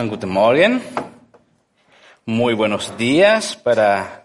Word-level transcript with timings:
Schönen 0.00 0.12
guten 0.12 0.30
Morgen. 0.30 0.80
Muy 2.24 2.54
buenos 2.54 2.96
días 2.96 3.54
para 3.54 4.24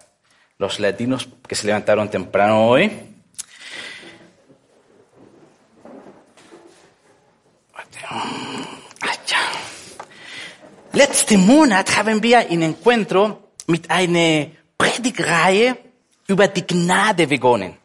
los 0.58 0.80
latinos 0.80 1.28
que 1.46 1.54
se 1.54 1.68
levantaron 1.68 2.10
temprano 2.10 2.70
hoy. 2.70 2.90
Letzten 10.94 11.46
Monat 11.46 11.98
haben 11.98 12.24
wir 12.24 12.40
ein 12.40 12.62
Encuentro 12.62 13.52
mit 13.68 13.92
einer 13.92 14.48
Predigreihe 14.78 15.78
über 16.28 16.48
die 16.48 16.66
Gnade 16.66 17.28
begonnen. 17.28 17.78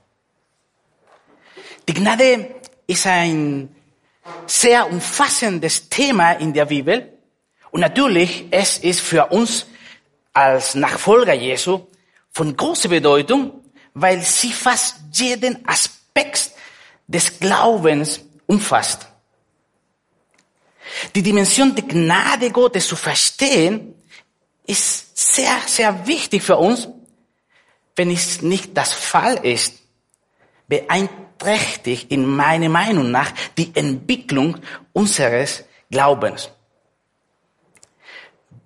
Die 1.88 1.94
Gnade 1.94 2.54
ist 2.86 3.04
ein 3.08 3.74
sehr 4.46 4.88
umfassendes 4.88 5.88
Thema 5.88 6.34
in 6.34 6.52
der 6.52 6.66
Bibel. 6.66 7.16
Und 7.70 7.80
natürlich, 7.80 8.46
es 8.50 8.78
ist 8.78 9.00
für 9.00 9.26
uns 9.26 9.66
als 10.32 10.74
Nachfolger 10.74 11.34
Jesu 11.34 11.86
von 12.30 12.56
großer 12.56 12.88
Bedeutung, 12.88 13.64
weil 13.94 14.20
sie 14.22 14.52
fast 14.52 14.96
jeden 15.12 15.66
Aspekt 15.68 16.50
des 17.06 17.38
Glaubens 17.38 18.20
umfasst. 18.46 19.06
Die 21.14 21.22
Dimension 21.22 21.74
der 21.74 21.84
Gnade 21.84 22.50
Gottes 22.50 22.88
zu 22.88 22.96
verstehen, 22.96 23.94
ist 24.66 25.34
sehr, 25.34 25.56
sehr 25.66 26.06
wichtig 26.06 26.42
für 26.42 26.56
uns. 26.56 26.88
Wenn 27.96 28.10
es 28.10 28.40
nicht 28.40 28.76
das 28.76 28.92
Fall 28.92 29.44
ist, 29.44 29.74
beeinträchtigt 30.68 32.10
in 32.12 32.24
meiner 32.24 32.68
Meinung 32.68 33.10
nach 33.10 33.32
die 33.58 33.72
Entwicklung 33.74 34.58
unseres 34.92 35.64
Glaubens. 35.90 36.50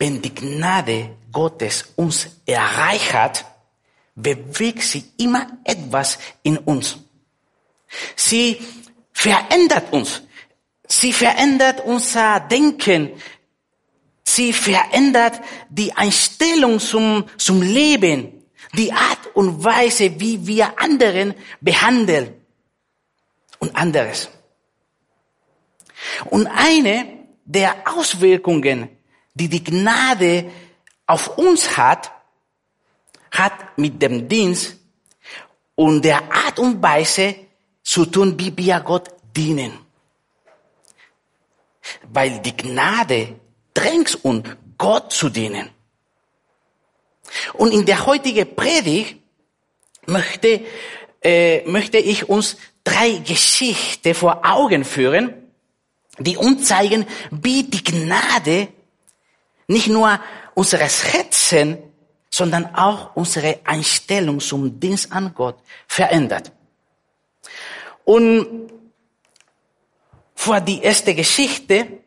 Wenn 0.05 0.21
die 0.21 0.35
Gnade 0.35 1.17
Gottes 1.33 1.95
uns 1.97 2.29
erreicht 2.45 3.15
hat, 3.15 3.47
bewegt 4.15 4.83
sie 4.83 5.03
immer 5.17 5.47
etwas 5.65 6.19
in 6.43 6.59
uns. 6.59 6.99
Sie 8.15 8.61
verändert 9.15 9.91
uns. 9.95 10.21
Sie 10.87 11.11
verändert 11.11 11.81
unser 11.87 12.41
Denken. 12.41 13.13
Sie 14.25 14.53
verändert 14.53 15.41
die 15.71 15.91
Einstellung 15.95 16.81
zum, 16.81 17.25
zum 17.39 17.63
Leben, 17.63 18.45
die 18.75 18.93
Art 18.93 19.35
und 19.35 19.65
Weise, 19.65 20.21
wie 20.21 20.47
wir 20.47 20.79
anderen 20.79 21.33
behandeln 21.63 22.35
und 23.59 23.75
anderes. 23.75 24.29
Und 26.27 26.47
eine 26.47 27.07
der 27.47 27.75
Auswirkungen, 27.87 28.94
die 29.35 29.49
die 29.49 29.63
Gnade 29.63 30.51
auf 31.07 31.37
uns 31.37 31.77
hat, 31.77 32.11
hat 33.31 33.77
mit 33.77 34.01
dem 34.01 34.29
Dienst 34.29 34.77
und 35.75 36.05
der 36.05 36.33
Art 36.33 36.59
und 36.59 36.81
Weise 36.83 37.35
zu 37.83 38.07
tun, 38.07 38.39
wie 38.39 38.57
wir 38.57 38.81
Gott 38.81 39.11
dienen. 39.37 39.73
Weil 42.13 42.39
die 42.41 42.57
Gnade 42.57 43.41
drängt 43.75 44.25
uns, 44.25 44.49
Gott 44.79 45.13
zu 45.13 45.29
dienen. 45.29 45.71
Und 47.55 47.73
in 47.73 47.85
der 47.85 48.07
heutigen 48.07 48.55
Predigt 48.55 49.17
möchte, 50.07 50.65
äh, 51.23 51.65
möchte 51.69 51.99
ich 51.99 52.29
uns 52.29 52.57
drei 52.85 53.19
Geschichten 53.19 54.15
vor 54.15 54.45
Augen 54.45 54.85
führen, 54.85 55.35
die 56.19 56.37
uns 56.37 56.69
zeigen, 56.69 57.07
wie 57.31 57.65
die 57.65 57.83
Gnade 57.83 58.69
nicht 59.67 59.89
nur 59.89 60.21
unseres 60.55 61.13
Herzen, 61.13 61.79
sondern 62.31 62.75
auch 62.75 63.15
unsere 63.15 63.61
Einstellung 63.65 64.41
zum 64.41 64.81
Dienst 64.81 65.13
an 65.13 65.33
Gott 65.35 65.59
verändert. 65.87 66.51
Und 68.05 68.73
vor 70.35 70.61
die 70.61 70.83
erste 70.83 71.15
Geschichte 71.15 72.01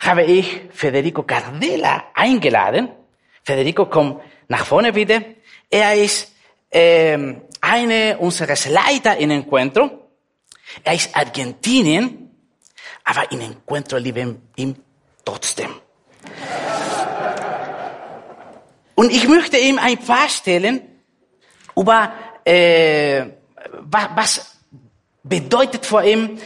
habe 0.00 0.24
ich 0.24 0.62
Federico 0.70 1.22
Cardella 1.22 2.04
eingeladen. 2.14 2.88
Federico, 3.42 3.86
komm 3.86 4.20
nach 4.48 4.66
vorne 4.66 4.92
bitte. 4.92 5.36
Er 5.70 5.94
ist 5.94 6.32
ähm, 6.70 7.42
eine 7.60 8.18
unseres 8.18 8.68
Leiter 8.68 9.16
in 9.16 9.30
Encuentro. 9.30 10.10
Er 10.82 10.94
ist 10.94 11.16
Argentinien, 11.16 12.30
aber 13.04 13.30
in 13.30 13.40
Encuentro 13.40 13.96
lieben 13.98 14.48
ihm 14.56 14.74
trotzdem. 15.24 15.83
Und 18.94 19.10
ich 19.12 19.26
möchte 19.28 19.56
ihm 19.58 19.78
ein 19.78 19.98
paar 19.98 20.28
stellen 20.28 20.80
über 21.76 22.12
äh, 22.44 23.24
was, 23.80 24.08
was 24.14 24.56
bedeutet 25.22 25.84
vor 25.86 26.02
ihm 26.04 26.38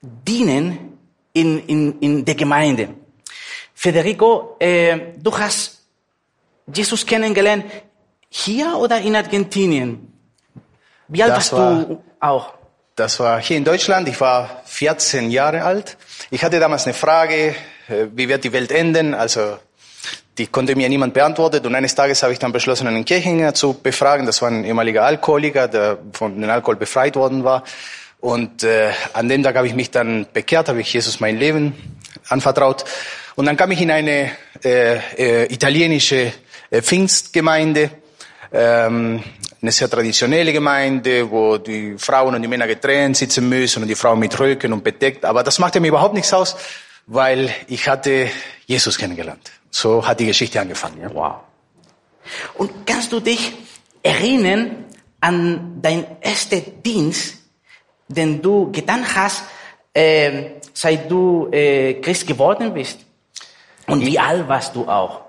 dienen 0.00 0.98
in, 1.32 1.58
in, 1.66 1.98
in 2.00 2.24
der 2.24 2.34
Gemeinde. 2.34 2.88
Federico, 3.74 4.56
äh, 4.58 5.12
du 5.18 5.36
hast 5.36 5.82
Jesus 6.72 7.04
kennengelernt 7.04 7.64
hier 8.28 8.76
oder 8.76 9.00
in 9.00 9.16
Argentinien? 9.16 10.12
Wie 11.08 11.22
alt 11.22 11.32
Das 11.32 11.52
warst 11.52 11.52
war- 11.52 11.84
du 11.84 12.02
auch? 12.20 12.54
Das 12.96 13.18
war 13.18 13.40
hier 13.40 13.56
in 13.56 13.64
Deutschland. 13.64 14.08
Ich 14.08 14.20
war 14.20 14.62
14 14.66 15.30
Jahre 15.30 15.62
alt. 15.64 15.96
Ich 16.30 16.44
hatte 16.44 16.60
damals 16.60 16.84
eine 16.84 16.92
Frage, 16.94 17.54
äh, 17.88 18.06
wie 18.14 18.28
wird 18.28 18.44
die 18.44 18.52
Welt 18.52 18.70
enden? 18.72 19.14
Also, 19.14 19.58
die 20.38 20.46
konnte 20.46 20.74
mir 20.74 20.88
niemand 20.88 21.14
beantworten. 21.14 21.66
Und 21.66 21.74
eines 21.74 21.94
Tages 21.94 22.22
habe 22.22 22.32
ich 22.32 22.38
dann 22.38 22.52
beschlossen, 22.52 22.86
einen 22.86 23.04
Kirchgänger 23.04 23.54
zu 23.54 23.74
befragen. 23.74 24.26
Das 24.26 24.40
war 24.40 24.50
ein 24.50 24.64
ehemaliger 24.64 25.04
Alkoholiker, 25.04 25.68
der 25.68 25.98
von 26.12 26.40
dem 26.40 26.48
Alkohol 26.48 26.76
befreit 26.76 27.16
worden 27.16 27.44
war. 27.44 27.64
Und 28.20 28.64
äh, 28.64 28.90
an 29.12 29.28
dem 29.28 29.42
Tag 29.42 29.56
habe 29.56 29.66
ich 29.66 29.74
mich 29.74 29.90
dann 29.90 30.26
bekehrt, 30.32 30.68
habe 30.68 30.80
ich 30.80 30.92
Jesus 30.92 31.20
mein 31.20 31.38
Leben 31.38 31.74
anvertraut. 32.28 32.84
Und 33.34 33.46
dann 33.46 33.56
kam 33.56 33.70
ich 33.70 33.80
in 33.80 33.90
eine 33.90 34.30
äh, 34.64 34.96
äh, 35.16 35.52
italienische 35.52 36.32
äh, 36.70 36.82
Pfingstgemeinde 36.82 37.90
ähm, 38.52 39.22
eine 39.62 39.72
sehr 39.72 39.90
traditionelle 39.90 40.52
Gemeinde, 40.52 41.30
wo 41.30 41.58
die 41.58 41.96
Frauen 41.98 42.34
und 42.34 42.42
die 42.42 42.48
Männer 42.48 42.66
getrennt 42.66 43.16
sitzen 43.16 43.48
müssen 43.48 43.82
und 43.82 43.88
die 43.88 43.94
Frauen 43.94 44.18
mit 44.18 44.38
Röcken 44.38 44.72
und 44.72 44.82
bedeckt. 44.82 45.24
Aber 45.24 45.42
das 45.42 45.58
machte 45.58 45.80
mir 45.80 45.88
überhaupt 45.88 46.14
nichts 46.14 46.32
aus, 46.32 46.56
weil 47.06 47.54
ich 47.68 47.88
hatte 47.88 48.30
Jesus 48.66 48.96
kennengelernt. 48.96 49.50
So 49.70 50.06
hat 50.06 50.20
die 50.20 50.26
Geschichte 50.26 50.60
angefangen. 50.60 51.00
Ja. 51.00 51.14
Wow. 51.14 51.34
Und 52.54 52.86
kannst 52.86 53.12
du 53.12 53.20
dich 53.20 53.52
erinnern 54.02 54.84
an 55.20 55.78
dein 55.80 56.04
erster 56.20 56.60
Dienst, 56.60 57.34
den 58.08 58.42
du 58.42 58.70
getan 58.72 59.04
hast, 59.14 59.44
äh, 59.94 60.50
seit 60.72 61.10
du 61.10 61.48
äh, 61.52 61.94
Christ 61.94 62.26
geworden 62.26 62.74
bist? 62.74 62.98
Und 63.86 64.04
wie 64.04 64.18
alt 64.18 64.46
warst 64.48 64.74
du 64.74 64.86
auch? 64.88 65.22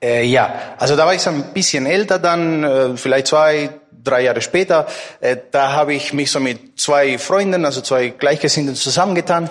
Äh, 0.00 0.24
ja, 0.24 0.74
also 0.78 0.96
da 0.96 1.06
war 1.06 1.14
ich 1.14 1.20
so 1.20 1.30
ein 1.30 1.52
bisschen 1.52 1.86
älter 1.86 2.18
dann, 2.18 2.64
äh, 2.64 2.96
vielleicht 2.96 3.26
zwei, 3.28 3.70
drei 4.04 4.22
Jahre 4.22 4.40
später. 4.40 4.86
Äh, 5.20 5.36
da 5.50 5.72
habe 5.72 5.94
ich 5.94 6.12
mich 6.12 6.30
so 6.30 6.40
mit 6.40 6.78
zwei 6.80 7.18
Freunden, 7.18 7.64
also 7.64 7.80
zwei 7.80 8.08
Gleichgesinnten 8.10 8.76
zusammengetan. 8.76 9.50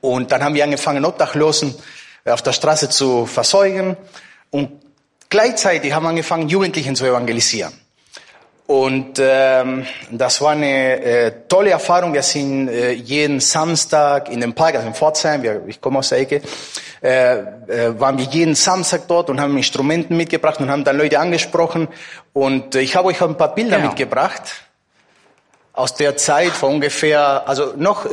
Und 0.00 0.32
dann 0.32 0.44
haben 0.44 0.54
wir 0.54 0.64
angefangen, 0.64 1.04
Obdachlosen 1.04 1.70
äh, 1.70 2.03
auf 2.32 2.42
der 2.42 2.52
Straße 2.52 2.88
zu 2.88 3.26
versorgen. 3.26 3.96
Und 4.50 4.70
gleichzeitig 5.28 5.92
haben 5.92 6.04
wir 6.04 6.10
angefangen, 6.10 6.48
Jugendlichen 6.48 6.96
zu 6.96 7.04
evangelisieren. 7.04 7.72
Und 8.66 9.18
ähm, 9.20 9.84
das 10.10 10.40
war 10.40 10.52
eine 10.52 11.02
äh, 11.02 11.32
tolle 11.48 11.70
Erfahrung. 11.70 12.14
Wir 12.14 12.22
sind 12.22 12.68
äh, 12.68 12.92
jeden 12.92 13.40
Samstag 13.40 14.30
in 14.30 14.40
dem 14.40 14.54
Park, 14.54 14.76
also 14.76 14.86
in 14.88 14.94
Pforzheim, 14.94 15.42
wir, 15.42 15.64
ich 15.66 15.82
komme 15.82 15.98
aus 15.98 16.08
der 16.08 16.20
Ecke, 16.20 16.40
äh, 17.02 17.34
äh, 17.36 18.00
waren 18.00 18.16
wir 18.16 18.24
jeden 18.24 18.54
Samstag 18.54 19.02
dort 19.06 19.28
und 19.28 19.38
haben 19.38 19.54
Instrumenten 19.58 20.16
mitgebracht 20.16 20.60
und 20.60 20.70
haben 20.70 20.82
dann 20.82 20.96
Leute 20.96 21.20
angesprochen. 21.20 21.88
Und 22.32 22.74
äh, 22.74 22.80
ich 22.80 22.96
habe 22.96 23.08
euch 23.08 23.20
ein 23.20 23.36
paar 23.36 23.54
Bilder 23.54 23.76
Genau. 23.76 23.88
mitgebracht 23.88 24.64
aus 25.76 25.94
der 25.96 26.16
Zeit 26.16 26.52
vor 26.52 26.68
ungefähr, 26.68 27.48
also 27.48 27.72
noch 27.76 28.06
äh, 28.06 28.10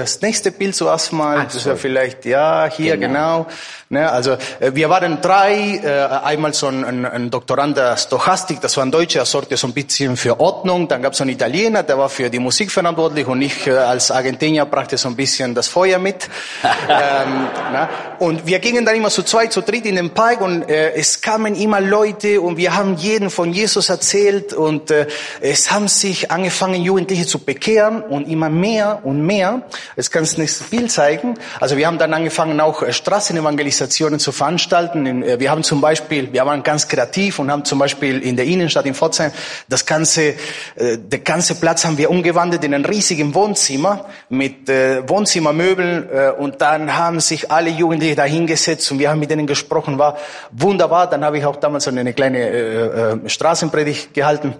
das 0.00 0.22
nächste 0.22 0.50
Bild 0.50 0.74
zuerst 0.74 1.12
mal, 1.12 1.44
das 1.44 1.52
sorry. 1.52 1.66
wäre 1.66 1.76
vielleicht, 1.76 2.24
ja, 2.24 2.70
hier 2.74 2.96
Genau. 2.96 3.44
genau. 3.44 3.46
Ne, 3.90 4.10
also 4.10 4.32
äh, 4.60 4.72
wir 4.74 4.90
waren 4.90 5.20
drei, 5.22 5.80
äh, 5.82 6.24
einmal 6.24 6.52
so 6.52 6.66
ein, 6.66 6.84
ein, 6.84 7.04
ein 7.06 7.30
Doktorand 7.30 7.76
der 7.76 7.96
Stochastik, 7.96 8.60
das 8.60 8.76
war 8.76 8.84
ein 8.84 8.90
Deutscher, 8.90 9.20
er 9.20 9.26
sorgte 9.26 9.56
so 9.56 9.66
ein 9.66 9.72
bisschen 9.72 10.16
für 10.16 10.40
Ordnung, 10.40 10.88
dann 10.88 11.00
gab 11.02 11.12
es 11.12 11.20
einen 11.20 11.30
Italiener, 11.30 11.82
der 11.82 11.98
war 11.98 12.08
für 12.08 12.28
die 12.30 12.38
Musik 12.38 12.70
verantwortlich 12.70 13.26
und 13.26 13.40
ich 13.40 13.70
als 13.70 14.10
Argentinier 14.10 14.64
brachte 14.66 14.96
so 14.96 15.08
ein 15.08 15.16
bisschen 15.16 15.54
das 15.54 15.68
Feuer 15.68 15.98
mit. 15.98 16.28
ähm, 16.88 17.48
na, 17.72 17.88
und 18.18 18.46
wir 18.46 18.58
gingen 18.58 18.84
dann 18.84 18.94
immer 18.94 19.10
zu 19.10 19.22
zweit, 19.22 19.52
zu 19.52 19.62
dritt 19.62 19.86
in 19.86 19.96
den 19.96 20.10
Park 20.10 20.40
und 20.40 20.68
äh, 20.68 20.92
es 20.92 21.20
kamen 21.20 21.54
immer 21.54 21.80
Leute 21.80 22.40
und 22.40 22.56
wir 22.56 22.74
haben 22.74 22.96
jeden 22.96 23.30
von 23.30 23.52
Jesus 23.52 23.88
erzählt 23.88 24.52
und 24.52 24.90
äh, 24.90 25.06
es 25.40 25.70
haben 25.70 25.88
sich 25.88 26.30
angefangen, 26.30 26.77
angefangen, 26.78 26.84
Jugendliche 26.84 27.26
zu 27.26 27.38
bekehren 27.38 28.02
und 28.02 28.28
immer 28.28 28.48
mehr 28.48 29.00
und 29.04 29.24
mehr. 29.24 29.62
Kannst 30.10 30.38
du 30.38 30.42
das 30.42 30.62
Bild 30.70 30.90
zeigen. 30.90 31.34
Also 31.60 31.76
wir 31.76 31.86
haben 31.86 31.98
dann 31.98 32.14
angefangen, 32.14 32.60
auch 32.60 32.82
äh, 32.82 32.92
Straßenevangelisationen 32.92 34.18
zu 34.18 34.32
veranstalten. 34.32 35.22
Äh, 35.22 35.38
Wir 35.38 35.50
haben 35.50 35.62
zum 35.62 35.80
Beispiel, 35.80 36.32
wir 36.32 36.44
waren 36.46 36.62
ganz 36.62 36.86
kreativ 36.88 37.38
und 37.38 37.50
haben 37.50 37.64
zum 37.64 37.78
Beispiel 37.78 38.22
in 38.22 38.36
der 38.36 38.46
Innenstadt 38.46 38.86
in 38.86 38.94
Pforzheim 38.94 39.32
das 39.68 39.84
ganze, 39.84 40.34
äh, 40.76 40.98
der 40.98 41.20
ganze 41.20 41.54
Platz 41.54 41.84
haben 41.84 41.98
wir 41.98 42.10
umgewandelt 42.10 42.64
in 42.64 42.74
ein 42.74 42.84
riesiges 42.84 43.18
Wohnzimmer 43.34 44.06
mit 44.28 44.68
Wohnzimmermöbeln 44.68 46.08
und 46.38 46.60
dann 46.60 46.96
haben 46.96 47.20
sich 47.20 47.50
alle 47.50 47.70
Jugendliche 47.70 48.14
da 48.14 48.24
hingesetzt 48.24 48.90
und 48.92 48.98
wir 48.98 49.10
haben 49.10 49.18
mit 49.18 49.30
denen 49.30 49.46
gesprochen. 49.46 49.98
War 49.98 50.16
wunderbar. 50.52 51.08
Dann 51.08 51.24
habe 51.24 51.38
ich 51.38 51.44
auch 51.44 51.56
damals 51.56 51.88
eine 51.88 52.12
kleine 52.12 53.20
Straßenpredigt 53.26 54.14
gehalten. 54.14 54.54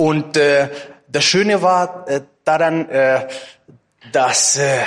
Und 0.00 0.36
äh, 0.36 0.68
das 1.08 1.24
Schöne 1.24 1.60
war 1.60 2.04
äh, 2.06 2.20
daran, 2.44 2.88
äh, 2.88 3.26
dass 4.12 4.56
äh, 4.56 4.78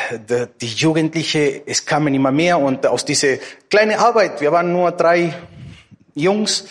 die 0.62 0.68
Jugendliche, 0.68 1.64
es 1.66 1.86
kamen 1.86 2.16
immer 2.16 2.32
mehr 2.32 2.58
und 2.58 2.88
aus 2.88 3.04
dieser 3.04 3.36
kleinen 3.70 4.00
Arbeit, 4.00 4.40
wir 4.40 4.54
waren 4.54 4.72
nur 4.72 4.94
drei 4.94 5.34
Jungs, 6.16 6.64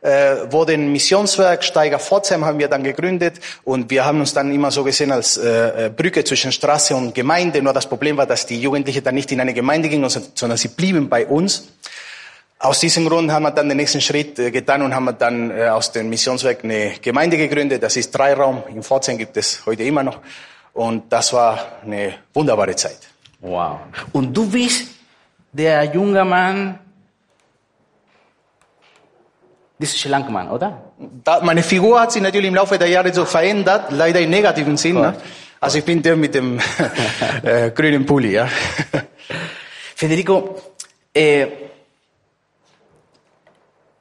äh, 0.00 0.50
wurde 0.50 0.72
ein 0.72 0.90
Missionswerk, 0.90 1.62
Steiger 1.62 1.98
Pforzheim 1.98 2.46
haben 2.46 2.58
wir 2.58 2.68
dann 2.68 2.82
gegründet 2.82 3.34
und 3.62 3.90
wir 3.90 4.06
haben 4.06 4.20
uns 4.20 4.32
dann 4.32 4.50
immer 4.54 4.70
so 4.70 4.84
gesehen 4.84 5.12
als 5.12 5.36
äh, 5.36 5.86
äh, 5.86 5.90
Brücke 5.90 6.24
zwischen 6.24 6.50
Straße 6.50 6.96
und 6.96 7.14
Gemeinde. 7.14 7.60
Nur 7.60 7.74
das 7.74 7.86
Problem 7.86 8.16
war, 8.16 8.26
dass 8.26 8.46
die 8.46 8.58
Jugendlichen 8.58 9.04
dann 9.04 9.14
nicht 9.14 9.30
in 9.32 9.40
eine 9.40 9.52
Gemeinde 9.52 9.90
gingen, 9.90 10.08
sondern 10.08 10.56
sie 10.56 10.68
blieben 10.68 11.10
bei 11.10 11.26
uns. 11.26 11.68
Aus 12.62 12.78
diesem 12.78 13.08
Grund 13.08 13.32
haben 13.32 13.42
wir 13.42 13.50
dann 13.50 13.68
den 13.68 13.76
nächsten 13.76 14.00
Schritt 14.00 14.38
äh, 14.38 14.52
getan 14.52 14.82
und 14.82 14.94
haben 14.94 15.06
wir 15.06 15.14
dann 15.14 15.50
äh, 15.50 15.66
aus 15.66 15.90
dem 15.90 16.08
Missionswerk 16.08 16.62
eine 16.62 16.92
Gemeinde 17.02 17.36
gegründet. 17.36 17.82
Das 17.82 17.96
ist 17.96 18.12
Dreiraum. 18.12 18.62
In 18.68 18.84
Pforzheim 18.84 19.18
gibt 19.18 19.36
es 19.36 19.66
heute 19.66 19.82
immer 19.82 20.04
noch. 20.04 20.20
Und 20.72 21.12
das 21.12 21.32
war 21.32 21.58
eine 21.84 22.14
wunderbare 22.32 22.76
Zeit. 22.76 23.00
Wow. 23.40 23.80
Und 24.12 24.32
du 24.32 24.48
bist 24.48 24.92
der 25.50 25.82
junge 25.92 26.24
Mann, 26.24 26.78
dieser 29.80 29.98
schlanke 29.98 30.30
Mann, 30.30 30.48
oder? 30.48 30.92
Da, 31.24 31.40
meine 31.40 31.64
Figur 31.64 32.00
hat 32.00 32.12
sich 32.12 32.22
natürlich 32.22 32.46
im 32.46 32.54
Laufe 32.54 32.78
der 32.78 32.86
Jahre 32.86 33.12
so 33.12 33.24
verändert, 33.24 33.90
leider 33.90 34.20
im 34.20 34.30
negativen 34.30 34.76
Sinn. 34.76 35.00
Ne? 35.00 35.16
Also 35.58 35.78
ich 35.78 35.84
bin 35.84 36.00
der 36.00 36.14
mit 36.14 36.32
dem 36.36 36.60
äh, 37.42 37.72
grünen 37.72 38.06
Pulli. 38.06 38.34
Ja. 38.34 38.48
Federico, 39.96 40.62
äh, 41.12 41.46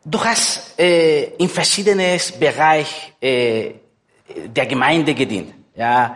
du 0.04 0.24
hast 0.24 0.80
äh, 0.80 1.36
in 1.36 1.50
verschiedenen 1.50 2.20
Bereichen 2.40 3.14
äh, 3.22 3.72
der 4.48 4.66
Gemeinde 4.66 5.14
gedient. 5.14 5.54
Ja, 5.76 6.16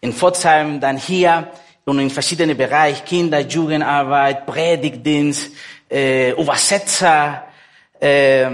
in 0.00 0.12
Pforzheim, 0.12 0.80
dann 0.80 0.96
hier 0.96 1.50
und 1.84 1.98
in 1.98 2.10
verschiedenen 2.10 2.56
Bereichen, 2.56 3.04
Kinder, 3.04 3.40
Jugendarbeit, 3.40 4.46
Predigtdienst, 4.46 5.52
äh, 5.90 6.30
Übersetzer. 6.30 7.44
Äh, 8.00 8.50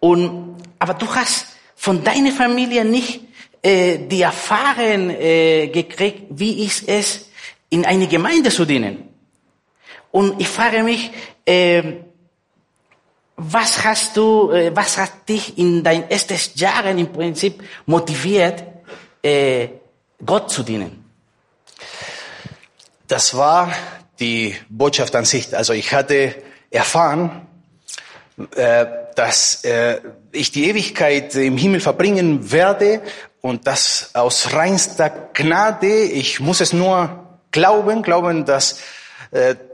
und, 0.00 0.56
aber 0.78 0.94
du 0.94 1.06
hast 1.14 1.56
von 1.76 2.02
deiner 2.02 2.32
Familie 2.32 2.84
nicht 2.84 3.20
äh, 3.62 3.98
die 3.98 4.22
Erfahrung 4.22 5.10
äh, 5.10 5.68
gekriegt, 5.68 6.24
wie 6.30 6.64
ist 6.64 6.88
es, 6.88 7.30
in 7.70 7.84
eine 7.84 8.06
Gemeinde 8.06 8.50
zu 8.50 8.64
dienen. 8.64 9.08
Und 10.10 10.40
ich 10.40 10.48
frage 10.48 10.82
mich, 10.82 11.10
äh, 11.44 11.82
was 13.36 13.84
hast 13.84 14.16
du, 14.16 14.50
äh, 14.50 14.74
was 14.74 14.96
hat 14.98 15.28
dich 15.28 15.58
in 15.58 15.82
deinen 15.82 16.08
ersten 16.10 16.36
Jahren 16.54 16.98
im 16.98 17.12
Prinzip 17.12 17.62
motiviert, 17.86 18.62
äh, 19.22 19.68
Gott 20.24 20.50
zu 20.50 20.62
dienen? 20.62 21.04
Das 23.08 23.36
war 23.36 23.72
die 24.20 24.54
Botschaft 24.68 25.14
an 25.16 25.24
sich. 25.24 25.54
Also 25.56 25.72
ich 25.72 25.92
hatte 25.92 26.34
erfahren, 26.70 27.46
äh, 28.54 28.86
dass 29.14 29.62
ich 30.32 30.50
die 30.50 30.68
Ewigkeit 30.68 31.36
im 31.36 31.56
Himmel 31.56 31.78
verbringen 31.78 32.50
werde 32.50 33.00
und 33.40 33.64
das 33.68 34.10
aus 34.14 34.52
reinster 34.52 35.08
Gnade. 35.34 36.02
Ich 36.02 36.40
muss 36.40 36.60
es 36.60 36.72
nur 36.72 37.38
glauben, 37.52 38.02
glauben, 38.02 38.44
dass 38.44 38.80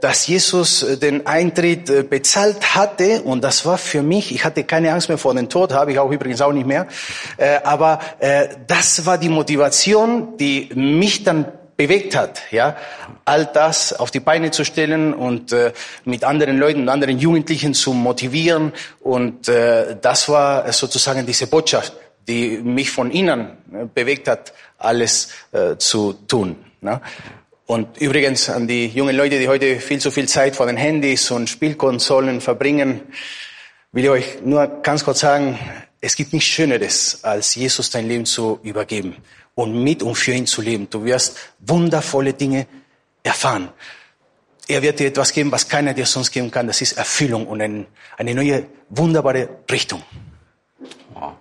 dass 0.01 0.25
Jesus 0.25 0.81
äh, 0.81 0.97
den 0.97 1.27
Eintritt 1.27 1.87
äh, 1.89 2.01
bezahlt 2.01 2.75
hatte 2.75 3.21
und 3.21 3.43
das 3.43 3.63
war 3.65 3.77
für 3.77 4.01
mich, 4.01 4.33
ich 4.33 4.43
hatte 4.43 4.63
keine 4.63 4.91
Angst 4.91 5.07
mehr 5.07 5.19
vor 5.19 5.35
dem 5.35 5.49
Tod, 5.49 5.71
habe 5.71 5.91
ich 5.91 5.99
auch 5.99 6.09
übrigens 6.09 6.41
auch 6.41 6.51
nicht 6.51 6.65
mehr, 6.65 6.87
äh, 7.37 7.59
aber 7.63 7.99
äh, 8.19 8.47
das 8.65 9.05
war 9.05 9.19
die 9.19 9.29
Motivation, 9.29 10.35
die 10.37 10.69
mich 10.73 11.23
dann 11.23 11.45
bewegt 11.77 12.15
hat, 12.15 12.41
ja, 12.49 12.75
all 13.23 13.45
das 13.45 13.93
auf 13.93 14.09
die 14.09 14.19
Beine 14.19 14.49
zu 14.49 14.65
stellen 14.65 15.13
und 15.13 15.51
äh, 15.51 15.73
mit 16.05 16.23
anderen 16.23 16.57
Leuten 16.57 16.81
und 16.81 16.89
anderen 16.89 17.19
Jugendlichen 17.19 17.75
zu 17.75 17.93
motivieren 17.93 18.73
und 18.99 19.47
äh, 19.47 19.95
das 20.01 20.27
war 20.27 20.71
sozusagen 20.73 21.25
diese 21.25 21.45
Botschaft, 21.45 21.93
die 22.27 22.57
mich 22.63 22.89
von 22.89 23.11
innen 23.11 23.57
äh, 23.71 23.85
bewegt 23.93 24.27
hat, 24.27 24.53
alles 24.79 25.29
äh, 25.51 25.77
zu 25.77 26.13
tun. 26.13 26.55
Ne? 26.81 26.99
Und 27.71 28.01
übrigens 28.01 28.49
an 28.49 28.67
die 28.67 28.87
jungen 28.87 29.15
Leute, 29.15 29.39
die 29.39 29.47
heute 29.47 29.79
viel 29.79 30.01
zu 30.01 30.11
viel 30.11 30.27
Zeit 30.27 30.57
vor 30.57 30.65
den 30.65 30.75
Handys 30.75 31.31
und 31.31 31.49
Spielkonsolen 31.49 32.41
verbringen, 32.41 32.99
will 33.93 34.03
ich 34.03 34.09
euch 34.09 34.25
nur 34.43 34.67
ganz 34.81 35.05
kurz 35.05 35.21
sagen, 35.21 35.57
es 36.01 36.17
gibt 36.17 36.33
nichts 36.33 36.49
Schöneres, 36.49 37.23
als 37.23 37.55
Jesus 37.55 37.89
dein 37.89 38.09
Leben 38.09 38.25
zu 38.25 38.59
übergeben 38.63 39.15
und 39.55 39.81
mit 39.85 40.03
und 40.03 40.15
für 40.15 40.33
ihn 40.33 40.47
zu 40.47 40.61
leben. 40.61 40.89
Du 40.89 41.05
wirst 41.05 41.37
wundervolle 41.59 42.33
Dinge 42.33 42.67
erfahren. 43.23 43.69
Er 44.67 44.81
wird 44.81 44.99
dir 44.99 45.07
etwas 45.07 45.31
geben, 45.31 45.49
was 45.53 45.69
keiner 45.69 45.93
dir 45.93 46.05
sonst 46.05 46.31
geben 46.31 46.51
kann. 46.51 46.67
Das 46.67 46.81
ist 46.81 46.97
Erfüllung 46.97 47.47
und 47.47 47.61
ein, 47.61 47.87
eine 48.17 48.35
neue, 48.35 48.65
wunderbare 48.89 49.47
Richtung. 49.71 50.03
Wow. 51.13 51.35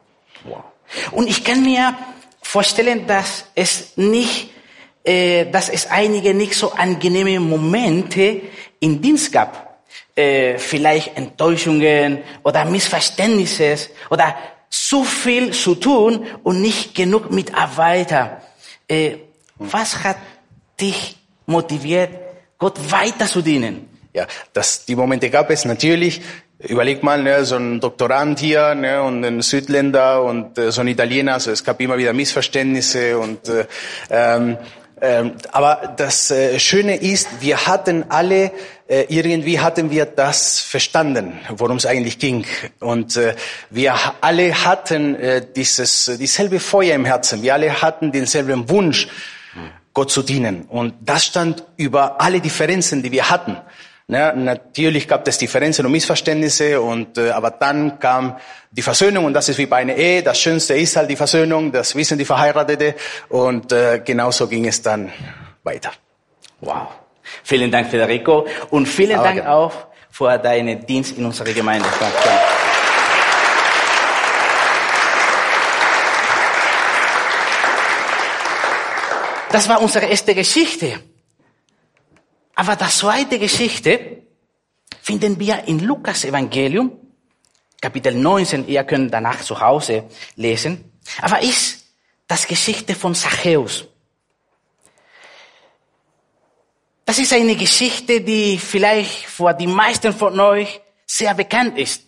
Wow. 0.44 0.62
Und 1.11 1.29
ich 1.29 1.43
kann 1.43 1.65
mir 1.65 1.93
vorstellen, 2.41 3.09
dass 3.09 3.47
es 3.56 3.97
nicht, 3.97 4.50
äh, 5.05 5.47
dass 5.50 5.69
es 5.69 5.91
einige 5.91 6.35
nicht 6.35 6.55
so 6.55 6.73
angenehme 6.73 7.41
Momente 7.41 8.43
im 8.81 9.00
Dienst 9.00 9.32
gab. 9.32 9.85
Äh, 10.14 10.58
vielleicht 10.58 11.17
Enttäuschungen 11.17 12.19
oder 12.42 12.64
Missverständnisse 12.64 13.76
oder 14.11 14.35
zu 14.69 15.04
viel 15.04 15.52
zu 15.52 15.75
tun 15.75 16.26
und 16.42 16.61
nicht 16.61 16.95
genug 16.95 17.30
Mitarbeiter. 17.30 18.42
Äh, 18.87 19.16
was 19.57 20.04
hat 20.04 20.16
dich 20.80 21.16
motiviert, 21.47 22.11
Gott 22.59 22.78
weiter 22.90 23.26
zu 23.26 23.42
dienen? 23.42 23.88
Ja, 24.12 24.26
das, 24.52 24.85
die 24.85 24.97
Momente 24.97 25.30
gab 25.30 25.50
es 25.50 25.64
natürlich. 25.64 26.21
Überleg 26.59 27.02
mal, 27.02 27.23
ne, 27.23 27.45
so 27.45 27.57
ein 27.57 27.80
Doktorand 27.80 28.38
hier 28.40 28.75
ne, 28.75 29.02
und 29.02 29.25
ein 29.25 29.40
Südländer 29.40 30.23
und 30.23 30.59
äh, 30.59 30.71
so 30.71 30.83
ein 30.83 30.88
Italiener. 30.88 31.35
Also 31.35 31.52
es 31.52 31.64
gab 31.64 31.80
immer 31.80 31.97
wieder 31.97 32.12
Missverständnisse 32.12 33.19
und 33.19 33.49
äh, 33.49 33.66
ähm, 34.11 34.59
ähm, 35.00 35.33
aber 35.52 35.95
das 35.97 36.30
äh, 36.30 36.59
Schöne 36.59 36.97
ist, 36.97 37.28
wir 37.40 37.66
hatten 37.66 38.04
alle 38.11 38.52
äh, 38.88 39.07
irgendwie 39.09 39.61
hatten 39.61 39.90
wir 39.90 40.04
das 40.04 40.61
verstanden, 40.61 41.38
worum 41.49 41.76
es 41.76 41.87
eigentlich 41.87 42.19
ging 42.19 42.45
und 42.80 43.16
äh, 43.16 43.35
wir 43.71 43.95
alle 44.21 44.64
hatten 44.64 45.14
äh, 45.14 45.47
dieses 45.54 46.09
äh, 46.09 46.19
dieselbe 46.19 46.61
Feuer 46.61 46.95
im 46.95 47.04
Herzen. 47.04 47.42
Wir 47.42 47.54
alle 47.54 47.80
hatten 47.80 48.12
denselben 48.12 48.69
Wunsch, 48.69 49.09
Gott 49.95 50.11
zu 50.11 50.23
dienen 50.23 50.66
und 50.69 50.95
das 51.00 51.25
stand 51.25 51.64
über 51.76 52.21
alle 52.21 52.40
Differenzen, 52.40 53.02
die 53.02 53.12
wir 53.12 53.30
hatten. 53.30 53.57
Ne, 54.11 54.33
natürlich 54.35 55.07
gab 55.07 55.29
es 55.29 55.38
Differenzen 55.38 55.87
und 55.87 55.93
Missverständnisse, 55.93 56.81
und, 56.81 57.17
äh, 57.17 57.31
aber 57.31 57.52
dann 57.52 58.00
kam 58.00 58.37
die 58.73 58.83
Versöhnung 58.83 59.25
und 59.25 59.35
das 59.35 59.49
ist 59.49 59.59
wie 59.59 59.67
bei 59.67 59.76
einer 59.76 59.95
Ehe. 59.95 60.21
Das 60.21 60.37
Schönste 60.40 60.75
ist 60.75 60.97
halt 60.97 61.09
die 61.09 61.14
Versöhnung, 61.14 61.71
das 61.71 61.95
wissen 61.95 62.19
die 62.19 62.25
Verheiratete 62.25 62.97
und 63.29 63.71
äh, 63.71 64.00
genauso 64.05 64.49
ging 64.49 64.67
es 64.67 64.83
dann 64.83 65.12
weiter. 65.62 65.93
Wow. 66.61 66.88
Vielen 67.45 67.71
Dank, 67.71 67.88
Federico. 67.88 68.49
Und 68.71 68.87
vielen 68.87 69.14
Aber 69.14 69.29
Dank 69.29 69.37
gerne. 69.37 69.55
auch 69.55 69.75
für 70.11 70.37
deinen 70.38 70.85
Dienst 70.85 71.17
in 71.17 71.25
unserer 71.25 71.52
Gemeinde. 71.52 71.87
Danke. 72.00 72.17
Das 79.52 79.69
war 79.69 79.81
unsere 79.81 80.07
erste 80.07 80.35
Geschichte. 80.35 80.99
Aber 82.61 82.76
die 82.76 82.90
zweite 82.90 83.38
Geschichte 83.38 84.23
finden 85.00 85.40
wir 85.40 85.64
in 85.64 85.79
Lukas 85.79 86.26
Evangelium, 86.26 86.93
Kapitel 87.81 88.14
19. 88.14 88.69
Ihr 88.69 88.85
könnt 88.85 89.14
danach 89.14 89.40
zu 89.40 89.59
Hause 89.59 90.05
lesen. 90.37 90.93
Aber 91.23 91.40
ist 91.40 91.87
das 92.29 92.47
Geschichte 92.47 92.95
von 92.95 93.14
Zachäus. 93.14 93.87
Das 97.07 97.19
ist 97.19 97.33
eine 97.33 97.57
Geschichte, 97.57 98.21
die 98.21 98.59
vielleicht 98.59 99.25
für 99.25 99.55
die 99.55 99.67
meisten 99.67 100.12
von 100.12 100.38
euch 100.38 100.83
sehr 101.07 101.33
bekannt 101.33 101.79
ist. 101.79 102.02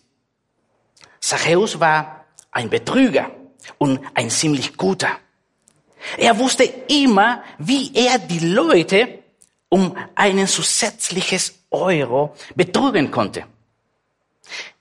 Zachäus 1.18 1.80
war 1.80 2.26
ein 2.50 2.68
Betrüger. 2.68 3.30
und 3.78 4.00
ein 4.12 4.28
ziemlich 4.28 4.76
guter. 4.76 5.16
Er 6.18 6.36
wusste 6.38 6.64
immer, 6.64 7.42
wie 7.58 7.94
er 7.94 8.18
die 8.18 8.40
Leute 8.40 9.21
um 9.72 9.96
einen 10.14 10.46
zusätzliches 10.46 11.54
Euro 11.70 12.34
betrügen 12.54 13.10
konnte. 13.10 13.46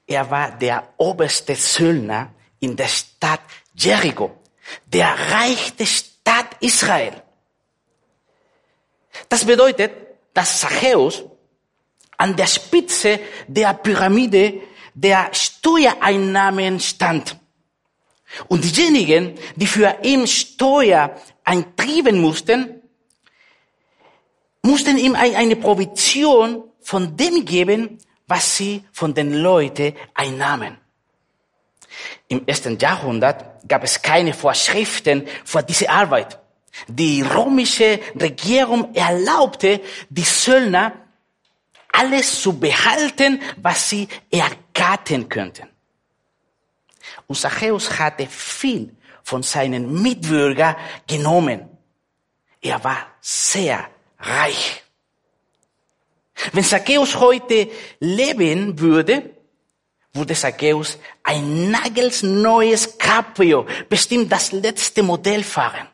Er 0.06 0.30
war 0.30 0.52
der 0.52 0.84
oberste 0.98 1.56
Söldner 1.56 2.34
in 2.60 2.76
der 2.76 2.90
Stadt 2.90 3.40
Jericho, 3.74 4.32
der 4.86 5.08
reichste 5.32 5.86
Stadt 5.86 6.58
Israel. 6.60 7.14
Das 9.30 9.46
bedeutet, 9.46 9.94
dass 10.34 10.60
Zachäus 10.60 11.24
an 12.18 12.36
der 12.36 12.48
Spitze 12.48 13.22
der 13.48 13.74
Pyramide 13.76 14.60
der 14.94 15.34
Steuereinnahmen 15.34 16.82
stand. 16.82 17.38
Und 18.50 18.66
diejenigen, 18.66 19.40
die 19.56 19.68
für 19.68 20.00
ihn 20.04 20.28
Steuer 20.28 21.16
eintrieben 21.46 22.20
mussten, 22.20 22.81
mussten 24.64 24.98
ihm 24.98 25.16
eine 25.16 25.56
Provision 25.56 26.64
von 26.82 27.16
dem 27.16 27.46
geben, 27.46 27.98
was 28.28 28.58
sie 28.58 28.84
von 28.92 29.14
den 29.14 29.34
Leuten 29.34 29.94
einnahmen. 30.14 30.78
Im 32.28 32.46
ersten 32.48 32.78
Jahrhundert 32.78 33.68
gab 33.68 33.84
es 33.84 34.02
keine 34.02 34.34
Vorschriften 34.34 35.28
für 35.44 35.64
diese 35.64 35.90
Arbeit. 35.90 36.40
Die 36.88 37.22
römische 37.22 38.00
Regierung 38.16 38.94
erlaubte 38.96 39.82
die 40.10 40.24
Söldner, 40.24 40.94
alles 41.92 42.42
zu 42.42 42.58
behalten, 42.58 43.42
was 43.58 43.90
sie 43.90 44.08
ergattern 44.32 45.28
könnten. 45.28 45.68
Und 47.28 47.38
Zachäus 47.38 48.00
hatte 48.00 48.28
viel 48.28 48.96
von 49.24 49.44
seinen 49.44 50.02
Mitbürgern 50.02 50.78
genommen. 51.06 51.68
Er 52.62 52.82
war 52.84 53.08
sehr 53.20 53.90
reich. 54.22 54.84
Wenn 56.54 56.64
Zacchaeus 56.64 57.20
heute 57.20 57.70
leben 58.00 58.80
würde, 58.80 59.36
würde 60.14 60.34
Zacchaeus 60.34 60.98
ein 61.24 61.72
nagelsneues 61.72 62.98
Cabrio, 62.98 63.66
bestimmt 63.88 64.32
das 64.32 64.52
letzte 64.52 65.04
Modell 65.04 65.44
fahren. 65.44 65.88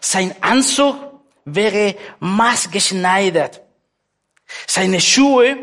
Sein 0.00 0.34
Anzug 0.42 0.96
wäre 1.44 1.94
maßgeschneidert. 2.20 3.62
Seine 4.66 5.00
Schuhe 5.00 5.56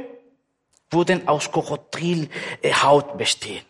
würden 0.90 1.28
aus 1.28 1.52
Krokodilhaut 1.52 3.18
bestehen. 3.18 3.66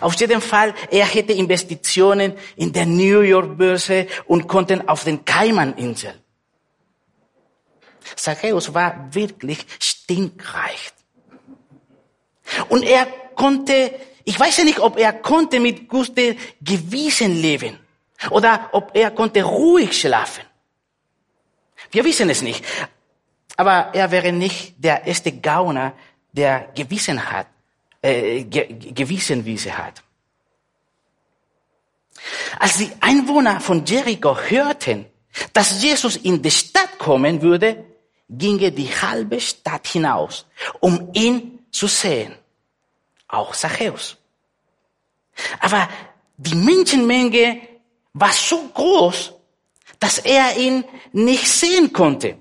Auf 0.00 0.14
jeden 0.14 0.40
Fall, 0.40 0.74
er 0.90 1.06
hätte 1.06 1.32
Investitionen 1.32 2.34
in 2.56 2.72
der 2.72 2.86
New 2.86 3.20
York 3.20 3.56
Börse 3.56 4.06
und 4.26 4.48
konnten 4.48 4.88
auf 4.88 5.04
den 5.04 5.24
Kaimaninseln. 5.24 6.23
Zachäus 8.16 8.72
war 8.74 9.14
wirklich 9.14 9.64
stinkreich. 9.78 10.92
Und 12.68 12.82
er 12.82 13.06
konnte, 13.34 13.94
ich 14.24 14.38
weiß 14.38 14.58
ja 14.58 14.64
nicht, 14.64 14.80
ob 14.80 14.98
er 14.98 15.12
konnte 15.12 15.60
mit 15.60 15.88
gutem 15.88 16.36
Gewissen 16.60 17.40
leben 17.40 17.78
oder 18.30 18.68
ob 18.72 18.90
er 18.94 19.10
konnte 19.10 19.42
ruhig 19.42 19.98
schlafen. 19.98 20.44
Wir 21.90 22.04
wissen 22.04 22.28
es 22.30 22.42
nicht. 22.42 22.64
Aber 23.56 23.90
er 23.94 24.10
wäre 24.10 24.32
nicht 24.32 24.74
der 24.78 25.06
erste 25.06 25.32
Gauner, 25.32 25.92
der 26.32 26.72
Gewissen 26.74 27.30
hat, 27.30 27.46
äh, 28.02 28.42
Ge 28.44 28.92
Gewissenwiese 28.92 29.76
hat. 29.78 30.02
Als 32.58 32.78
die 32.78 32.90
Einwohner 33.00 33.60
von 33.60 33.84
Jericho 33.84 34.36
hörten, 34.36 35.06
dass 35.52 35.82
Jesus 35.82 36.16
in 36.16 36.42
die 36.42 36.50
Stadt 36.50 36.98
kommen 36.98 37.42
würde, 37.42 37.84
ginge 38.28 38.72
die 38.72 38.88
halbe 38.88 39.40
Stadt 39.40 39.86
hinaus, 39.86 40.46
um 40.80 41.10
ihn 41.12 41.64
zu 41.70 41.86
sehen. 41.86 42.34
Auch 43.28 43.54
Zachäus. 43.54 44.16
Aber 45.60 45.88
die 46.36 46.54
Menschenmenge 46.54 47.60
war 48.12 48.32
so 48.32 48.68
groß, 48.68 49.32
dass 49.98 50.18
er 50.18 50.56
ihn 50.56 50.84
nicht 51.12 51.48
sehen 51.48 51.92
konnte. 51.92 52.38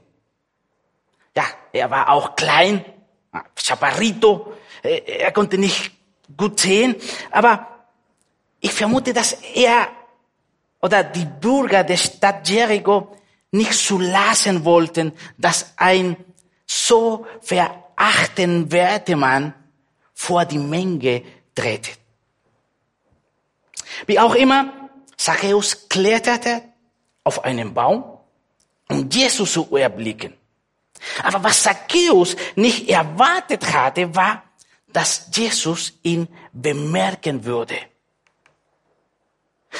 Ja, 1.35 1.45
er 1.71 1.89
war 1.89 2.09
auch 2.09 2.35
klein, 2.35 2.85
chaparrito, 3.55 4.53
er 4.83 5.31
konnte 5.31 5.57
nicht 5.57 5.91
gut 6.37 6.59
sehen, 6.59 6.95
aber 7.31 7.67
ich 8.59 8.71
vermute, 8.71 9.13
dass 9.13 9.33
er 9.33 9.87
oder 10.81 11.03
die 11.03 11.25
Bürger 11.25 11.83
der 11.83 11.97
Stadt 11.97 12.47
Jericho 12.47 13.15
nicht 13.53 13.73
zulassen 13.73 14.65
wollten, 14.65 15.13
dass 15.37 15.73
ein 15.77 16.17
so 16.65 17.25
verachtenswerter 17.41 19.15
Mann 19.15 19.53
vor 20.13 20.43
die 20.45 20.57
Menge 20.57 21.21
tretet. 21.53 21.99
Wie 24.07 24.19
auch 24.19 24.33
immer, 24.33 24.89
Zachäus 25.15 25.87
kletterte 25.87 26.63
auf 27.23 27.43
einen 27.43 27.73
Baum, 27.73 28.03
um 28.89 29.07
Jesus 29.09 29.53
zu 29.53 29.75
erblicken. 29.75 30.33
Aber 31.21 31.43
was 31.43 31.61
Zachäus 31.61 32.35
nicht 32.55 32.89
erwartet 32.89 33.71
hatte, 33.71 34.15
war, 34.15 34.43
dass 34.87 35.29
Jesus 35.31 35.93
ihn 36.01 36.27
bemerken 36.51 37.43
würde. 37.45 37.75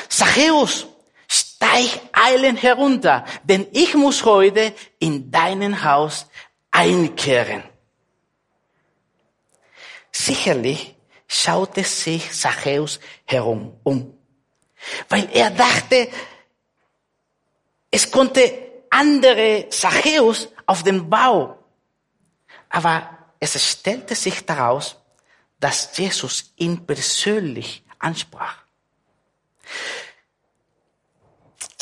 Zachäus, 0.09 0.87
steig 1.63 2.01
eilen 2.12 2.58
herunter, 2.58 3.25
denn 3.43 3.67
ich 3.72 3.93
muss 3.96 4.25
heute 4.25 4.74
in 5.00 5.32
dein 5.32 5.84
Haus 5.84 6.27
einkehren. 6.72 7.63
Sicherlich 10.12 10.96
schaute 11.27 11.84
sich 11.84 12.32
Zachäus 12.32 13.00
herum 13.25 13.79
um, 13.84 14.17
weil 15.10 15.29
er 15.32 15.51
dachte, 15.51 16.10
es 17.89 18.12
konnte 18.12 18.41
andere 18.89 19.67
Zachäus 19.70 20.50
auf 20.65 20.84
dem 20.84 21.10
Bau. 21.10 21.58
Aber 22.70 23.17
es 23.39 23.72
stellte 23.72 24.15
sich 24.15 24.46
daraus, 24.46 24.98
dass 25.60 25.96
Jesus 25.98 26.53
ihn 26.58 26.86
persönlich 26.86 27.84
ansprach. 28.00 28.58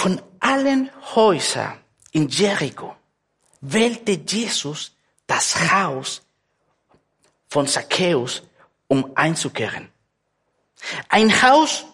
Von 0.02 0.20
allen 0.40 0.90
Häusern 1.14 1.80
in 2.12 2.28
Jericho 2.28 2.96
wählte 3.60 4.14
Jesus 4.14 4.94
das 5.28 5.72
Haus 5.72 6.24
von 7.48 7.68
Zacchaeus, 7.68 8.42
um 8.88 9.12
einzukehren. 9.16 9.92
Ein 11.08 11.30
Haus, 11.44 11.86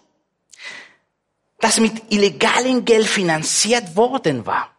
das 1.60 1.80
mit 1.80 2.10
illegalem 2.10 2.82
Geld 2.82 3.08
finanziert 3.08 3.94
worden 3.94 4.46
war. 4.46 4.74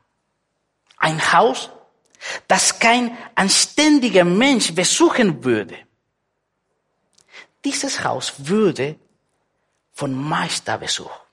Ein 0.98 1.22
Haus, 1.32 1.70
das 2.48 2.80
kein 2.80 3.16
anständiger 3.36 4.26
Mensch 4.26 4.74
besuchen 4.74 5.44
würde. 5.44 5.78
Dieses 7.64 8.04
Haus 8.04 8.34
würde 8.40 8.96
von 9.92 10.16
Meister 10.16 10.80
besucht. 10.80 11.29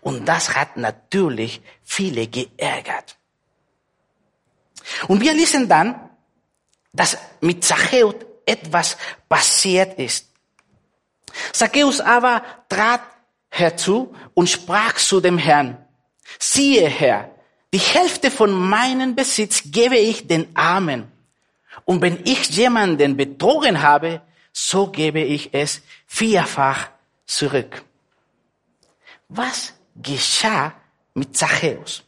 Und 0.00 0.26
das 0.26 0.54
hat 0.54 0.76
natürlich 0.76 1.60
viele 1.84 2.26
geärgert. 2.26 3.16
Und 5.06 5.20
wir 5.20 5.32
lesen 5.34 5.68
dann, 5.68 6.10
dass 6.92 7.18
mit 7.40 7.64
Zachäus 7.64 8.14
etwas 8.46 8.96
passiert 9.28 9.98
ist. 9.98 10.26
Zachäus 11.52 12.00
aber 12.00 12.42
trat 12.68 13.02
herzu 13.50 14.14
und 14.34 14.48
sprach 14.48 14.94
zu 14.94 15.20
dem 15.20 15.38
Herrn, 15.38 15.76
siehe 16.38 16.88
Herr, 16.88 17.30
die 17.72 17.78
Hälfte 17.78 18.30
von 18.30 18.50
meinem 18.50 19.14
Besitz 19.14 19.62
gebe 19.66 19.98
ich 19.98 20.26
den 20.26 20.56
Armen. 20.56 21.12
Und 21.84 22.00
wenn 22.00 22.20
ich 22.24 22.48
jemanden 22.50 23.16
betrogen 23.16 23.82
habe, 23.82 24.22
so 24.52 24.88
gebe 24.88 25.20
ich 25.20 25.52
es 25.52 25.82
vierfach 26.06 26.88
zurück. 27.26 27.84
Was 29.28 29.72
geschah 29.94 30.74
mit 31.14 31.36
Zachäus? 31.36 32.02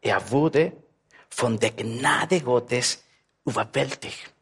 Er 0.00 0.30
wurde 0.30 0.72
von 1.30 1.58
der 1.58 1.72
Gnade 1.72 2.40
Gottes 2.40 3.02
überwältigt. 3.44 4.32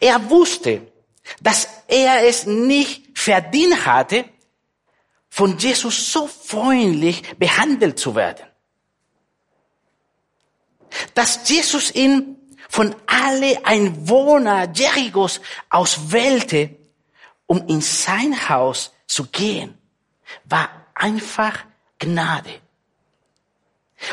Er 0.00 0.30
wusste, 0.30 0.92
dass 1.40 1.68
er 1.88 2.26
es 2.26 2.46
nicht 2.46 3.18
verdient 3.18 3.84
hatte, 3.84 4.24
von 5.28 5.58
Jesus 5.58 6.12
so 6.12 6.26
freundlich 6.26 7.36
behandelt 7.38 7.98
zu 7.98 8.14
werden. 8.14 8.46
Dass 11.14 11.46
Jesus 11.48 11.94
ihn 11.94 12.36
von 12.70 12.94
alle 13.06 13.64
Einwohner 13.66 14.72
Jerichos 14.72 15.40
auswählte, 15.68 16.75
um 17.46 17.66
in 17.68 17.80
sein 17.80 18.48
Haus 18.48 18.92
zu 19.06 19.26
gehen, 19.26 19.76
war 20.44 20.68
einfach 20.94 21.64
Gnade. 21.98 22.60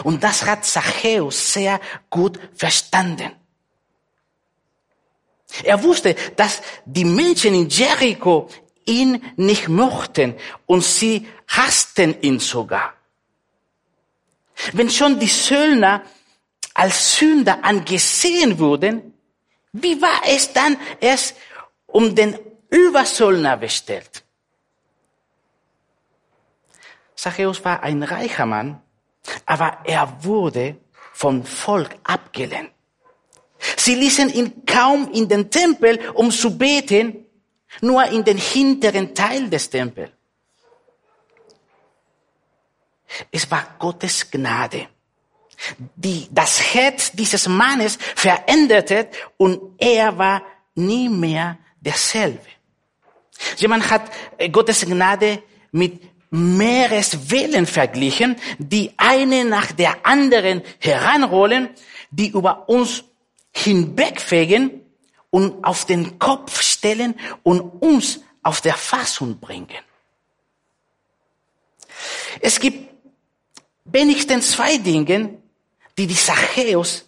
Und 0.04 0.24
das 0.24 0.46
hat 0.46 0.66
Zachäus 0.66 1.54
sehr 1.54 1.80
gut 2.10 2.40
verstanden. 2.56 3.32
Er 5.64 5.84
wusste, 5.84 6.16
dass 6.36 6.62
die 6.86 7.06
Menschen 7.06 7.54
in 7.54 7.70
Jericho 7.70 8.50
ihn 8.86 9.24
nicht 9.36 9.68
mochten 9.68 10.36
und 10.66 10.84
sie 10.84 11.28
hassten 11.48 12.20
ihn 12.22 12.40
sogar. 12.40 12.94
Wenn 14.72 14.90
schon 14.90 15.20
die 15.20 15.28
Söldner 15.28 16.04
als 16.74 17.18
Sünder 17.18 17.64
angesehen 17.64 18.58
wurden, 18.58 19.14
wie 19.74 20.02
war 20.02 20.22
es 20.26 20.54
dann 20.54 20.78
erst 21.00 21.36
um 21.86 22.16
den 22.16 22.38
Übersöldner 22.74 23.56
bestellt? 23.58 24.24
Zachäus 27.16 27.64
war 27.64 27.84
ein 27.84 28.02
reicher 28.02 28.48
Mann, 28.48 28.82
aber 29.46 29.78
er 29.86 30.24
wurde 30.24 30.78
vom 31.14 31.46
Volk 31.46 31.96
abgelehnt. 32.04 32.72
Sie 33.78 33.96
ließen 33.96 34.34
ihn 34.34 34.66
kaum 34.66 35.12
in 35.12 35.30
den 35.30 35.50
Tempel, 35.50 36.00
um 36.16 36.32
zu 36.32 36.58
beten, 36.58 37.26
nur 37.82 38.04
in 38.06 38.24
den 38.24 38.38
hinteren 38.38 39.14
Teil 39.14 39.50
des 39.50 39.70
Tempels. 39.70 40.12
Es 43.32 43.50
war 43.52 43.76
Gottes 43.78 44.30
Gnade, 44.32 44.88
die 45.96 46.28
das 46.32 46.74
Herz 46.74 47.12
dieses 47.12 47.48
Mannes 47.48 48.00
veränderte 48.16 49.10
und 49.38 49.80
er 49.80 50.18
war 50.18 50.42
nie 50.74 51.08
mehr 51.08 51.60
derselbe. 51.80 52.53
Jemand 53.58 53.90
hat 53.90 54.12
äh, 54.38 54.50
Gottes 54.50 54.86
Gnade 54.86 55.42
mit 55.72 56.02
Meereswellen 56.30 57.68
verglichen, 57.68 58.36
die 58.58 58.92
eine 58.98 59.46
nach 59.46 59.72
der 59.72 60.06
anderen 60.06 60.64
heranrollen, 60.80 61.70
die 62.10 62.30
über 62.30 62.68
uns 62.68 63.04
hinwegfegen 63.52 64.82
und 65.30 65.64
auf 65.64 65.86
den 65.86 66.18
Kopf 66.18 66.62
stellen 66.62 67.16
und 67.44 67.62
uns 67.82 68.22
auf 68.42 68.62
der 68.62 68.74
Fassung 68.74 69.40
bringen. 69.40 69.70
Es 72.40 72.60
gibt 72.60 72.90
wenigstens 73.86 74.52
zwei 74.52 74.78
Dinge, 74.78 75.38
die 75.98 76.08
die 76.08 76.16
Zachäus 76.16 77.06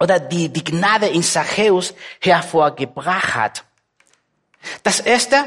oder 0.00 0.18
die 0.18 0.48
die 0.48 0.64
Gnade 0.64 1.06
in 1.06 1.22
Zachäus 1.22 1.94
hervorgebracht 2.20 3.34
hat. 3.34 3.64
Das 4.82 5.00
erste, 5.00 5.44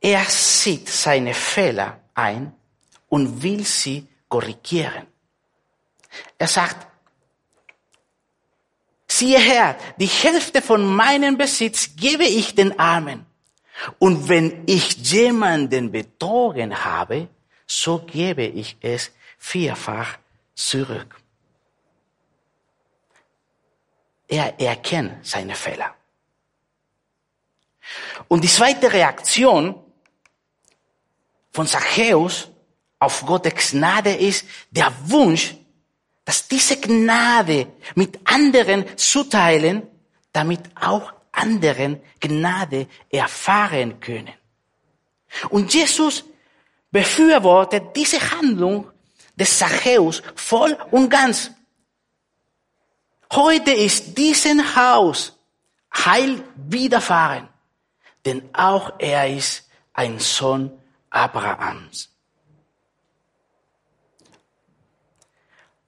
er 0.00 0.24
sieht 0.24 0.88
seine 0.88 1.34
Fehler 1.34 2.00
ein 2.14 2.54
und 3.08 3.42
will 3.42 3.64
sie 3.64 4.06
korrigieren. 4.28 5.06
Er 6.38 6.48
sagt, 6.48 6.86
siehe 9.06 9.38
her, 9.38 9.76
die 9.98 10.06
Hälfte 10.06 10.62
von 10.62 10.84
meinem 10.84 11.36
Besitz 11.36 11.96
gebe 11.96 12.24
ich 12.24 12.54
den 12.54 12.78
Armen. 12.78 13.26
Und 13.98 14.28
wenn 14.28 14.64
ich 14.66 14.96
jemanden 15.10 15.92
betrogen 15.92 16.84
habe, 16.84 17.28
so 17.66 17.98
gebe 17.98 18.44
ich 18.44 18.76
es 18.80 19.10
vierfach 19.38 20.18
zurück. 20.54 21.16
Er 24.28 24.58
erkennt 24.60 25.26
seine 25.26 25.54
Fehler. 25.54 25.94
Und 28.28 28.42
die 28.42 28.48
zweite 28.48 28.92
Reaktion 28.92 29.74
von 31.52 31.66
Zachäus 31.66 32.48
auf 32.98 33.24
Gottes 33.24 33.70
Gnade 33.70 34.14
ist 34.14 34.46
der 34.70 34.92
Wunsch, 35.04 35.54
dass 36.24 36.48
diese 36.48 36.78
Gnade 36.80 37.68
mit 37.94 38.18
anderen 38.24 38.98
zuteilen, 38.98 39.86
damit 40.32 40.60
auch 40.74 41.12
anderen 41.30 42.00
Gnade 42.18 42.88
erfahren 43.10 44.00
können. 44.00 44.32
Und 45.50 45.72
Jesus 45.72 46.24
befürwortet 46.90 47.94
diese 47.94 48.18
Handlung 48.32 48.90
des 49.36 49.58
Zachäus 49.58 50.22
voll 50.34 50.76
und 50.90 51.10
ganz. 51.10 51.50
Heute 53.32 53.72
ist 53.72 54.16
diesem 54.16 54.76
Haus 54.76 55.32
Heil 55.94 56.42
widerfahren, 56.56 57.48
denn 58.24 58.48
auch 58.52 58.92
er 58.98 59.28
ist 59.28 59.68
ein 59.92 60.18
Sohn 60.18 60.70
Abrahams. 61.10 62.10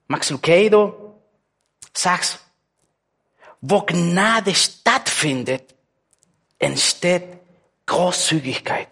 Max 0.07 0.29
Lucado 0.31 1.21
sagt, 1.93 2.39
wo 3.61 3.81
Gnade 3.81 4.55
stattfindet, 4.55 5.75
entsteht 6.57 7.39
Großzügigkeit. 7.85 8.87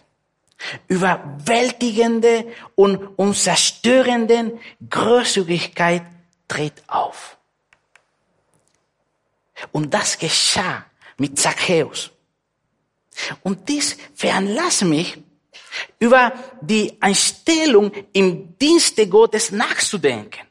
Überwältigende 0.88 2.54
und 2.76 2.98
unzerstörende 3.18 4.60
Großzügigkeit 4.90 6.04
tritt 6.48 6.84
auf. 6.88 7.37
Und 9.72 9.94
das 9.94 10.18
geschah 10.18 10.86
mit 11.18 11.40
Zacchaeus. 11.40 12.12
Und 13.44 13.68
dies 13.68 13.98
veranlasst 14.14 14.84
mich, 14.84 15.18
über 16.00 16.34
die 16.62 16.98
Einstellung 17.02 17.92
im 18.14 18.58
Dienste 18.58 19.08
Gottes 19.08 19.52
nachzudenken. 19.52 20.42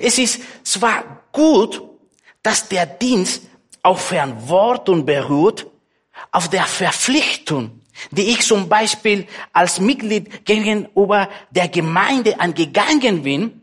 Es 0.00 0.18
ist 0.18 0.40
zwar 0.62 1.24
gut, 1.32 1.82
dass 2.42 2.68
der 2.68 2.86
Dienst 2.86 3.42
auf 3.82 4.06
Verantwortung 4.06 5.04
beruht, 5.04 5.66
auf 6.30 6.48
der 6.48 6.64
Verpflichtung, 6.64 7.80
die 8.10 8.30
ich 8.30 8.42
zum 8.42 8.68
Beispiel 8.68 9.26
als 9.52 9.78
Mitglied 9.78 10.44
gegenüber 10.44 11.28
der 11.50 11.68
Gemeinde 11.68 12.40
angegangen 12.40 13.22
bin. 13.22 13.60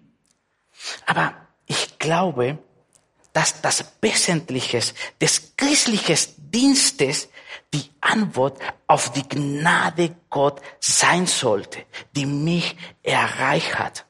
Aber 1.06 1.34
ich 1.66 1.98
glaube, 1.98 2.60
dass 3.34 3.62
das 3.62 3.86
Wesentliche 4.02 4.82
des 5.20 5.56
christlichen 5.56 6.18
Dienstes 6.38 7.30
die 7.74 7.90
Antwort 8.02 8.60
auf 8.88 9.12
die 9.12 9.28
Gnade 9.28 10.16
Gott 10.30 10.62
sein 10.80 11.26
sollte, 11.28 11.86
die 12.16 12.26
mich 12.26 12.76
erreicht 13.04 13.80
hat. 13.80 14.06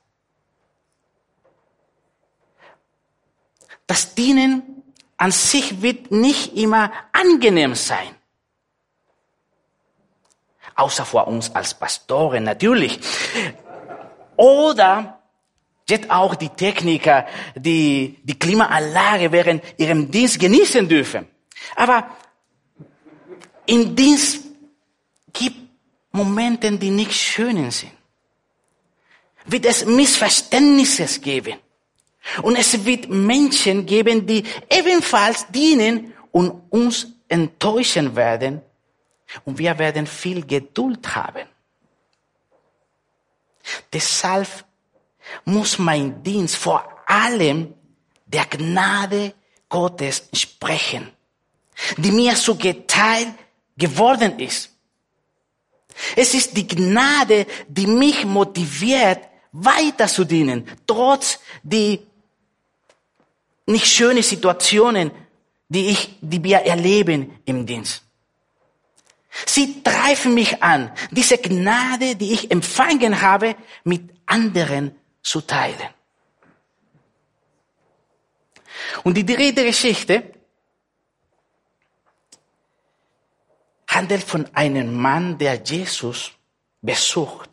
Das 3.86 4.16
Dienen 4.16 4.84
an 5.18 5.32
sich 5.32 5.82
wird 5.82 6.12
nicht 6.12 6.56
immer 6.56 6.92
angenehm 7.12 7.76
sein. 7.76 8.16
Außer 10.76 11.06
vor 11.06 11.28
uns 11.28 11.54
als 11.54 11.76
Pastoren 11.76 12.44
natürlich. 12.44 13.00
Oder 14.36 15.21
jetzt 15.92 16.10
auch 16.10 16.36
die 16.36 16.50
Techniker, 16.50 17.28
die 17.56 18.18
die 18.24 18.38
Klimaanlage 18.40 19.32
während 19.32 19.64
ihrem 19.78 20.10
Dienst 20.10 20.40
genießen 20.40 20.88
dürfen. 20.88 21.28
Aber 21.76 22.10
im 23.68 23.96
Dienst 23.96 24.46
gibt 25.32 25.58
Momente, 26.12 26.72
die 26.78 26.90
nicht 26.90 27.14
schön 27.14 27.70
sind. 27.72 27.92
Wird 29.46 29.66
es 29.66 29.86
Missverständnisse 29.86 31.20
geben. 31.20 31.58
Und 32.42 32.56
es 32.58 32.86
wird 32.86 33.10
Menschen 33.10 33.86
geben, 33.86 34.26
die 34.26 34.44
ebenfalls 34.70 35.48
dienen 35.48 36.14
und 36.32 36.62
uns 36.70 37.08
enttäuschen 37.28 38.16
werden. 38.16 38.62
Und 39.46 39.58
wir 39.58 39.78
werden 39.80 40.06
viel 40.06 40.46
Geduld 40.46 41.16
haben. 41.16 41.48
Deshalb 43.94 44.48
muss 45.46 45.80
mein 45.80 46.24
Dienst 46.24 46.56
vor 46.56 46.84
allem 47.06 47.74
der 48.26 48.46
Gnade 48.46 49.34
Gottes 49.70 50.30
sprechen, 50.34 51.12
die 51.98 52.12
mir 52.12 52.36
so 52.36 52.56
geteilt 52.56 53.34
geworden 53.78 54.40
ist. 54.40 54.70
Es 56.16 56.34
ist 56.34 56.56
die 56.56 56.68
Gnade, 56.68 57.46
die 57.68 57.88
mich 57.88 58.26
motiviert, 58.26 59.20
weiter 59.52 60.08
zu 60.08 60.24
dienen, 60.24 60.68
trotz 60.88 61.40
die 61.64 62.00
nicht 63.66 63.88
schöne 63.88 64.24
Situationen, 64.24 65.12
die 65.68 65.90
ich, 65.90 66.18
die 66.22 66.44
wir 66.44 66.60
erleben 66.60 67.40
im 67.46 67.66
Dienst. 67.66 68.04
Sie 69.46 69.82
greifen 69.84 70.34
mich 70.34 70.62
an, 70.62 70.92
diese 71.10 71.38
Gnade, 71.38 72.16
die 72.16 72.34
ich 72.34 72.52
empfangen 72.52 73.22
habe, 73.22 73.56
mit 73.84 74.10
anderen 74.26 74.96
zu 75.22 75.42
teilen. 75.42 75.90
Und 79.04 79.16
die 79.16 79.26
dritte 79.26 79.64
Geschichte 79.64 80.34
handelt 83.88 84.24
von 84.24 84.48
einem 84.56 84.96
Mann, 84.96 85.38
der 85.38 85.56
Jesus 85.56 86.32
besucht, 86.82 87.50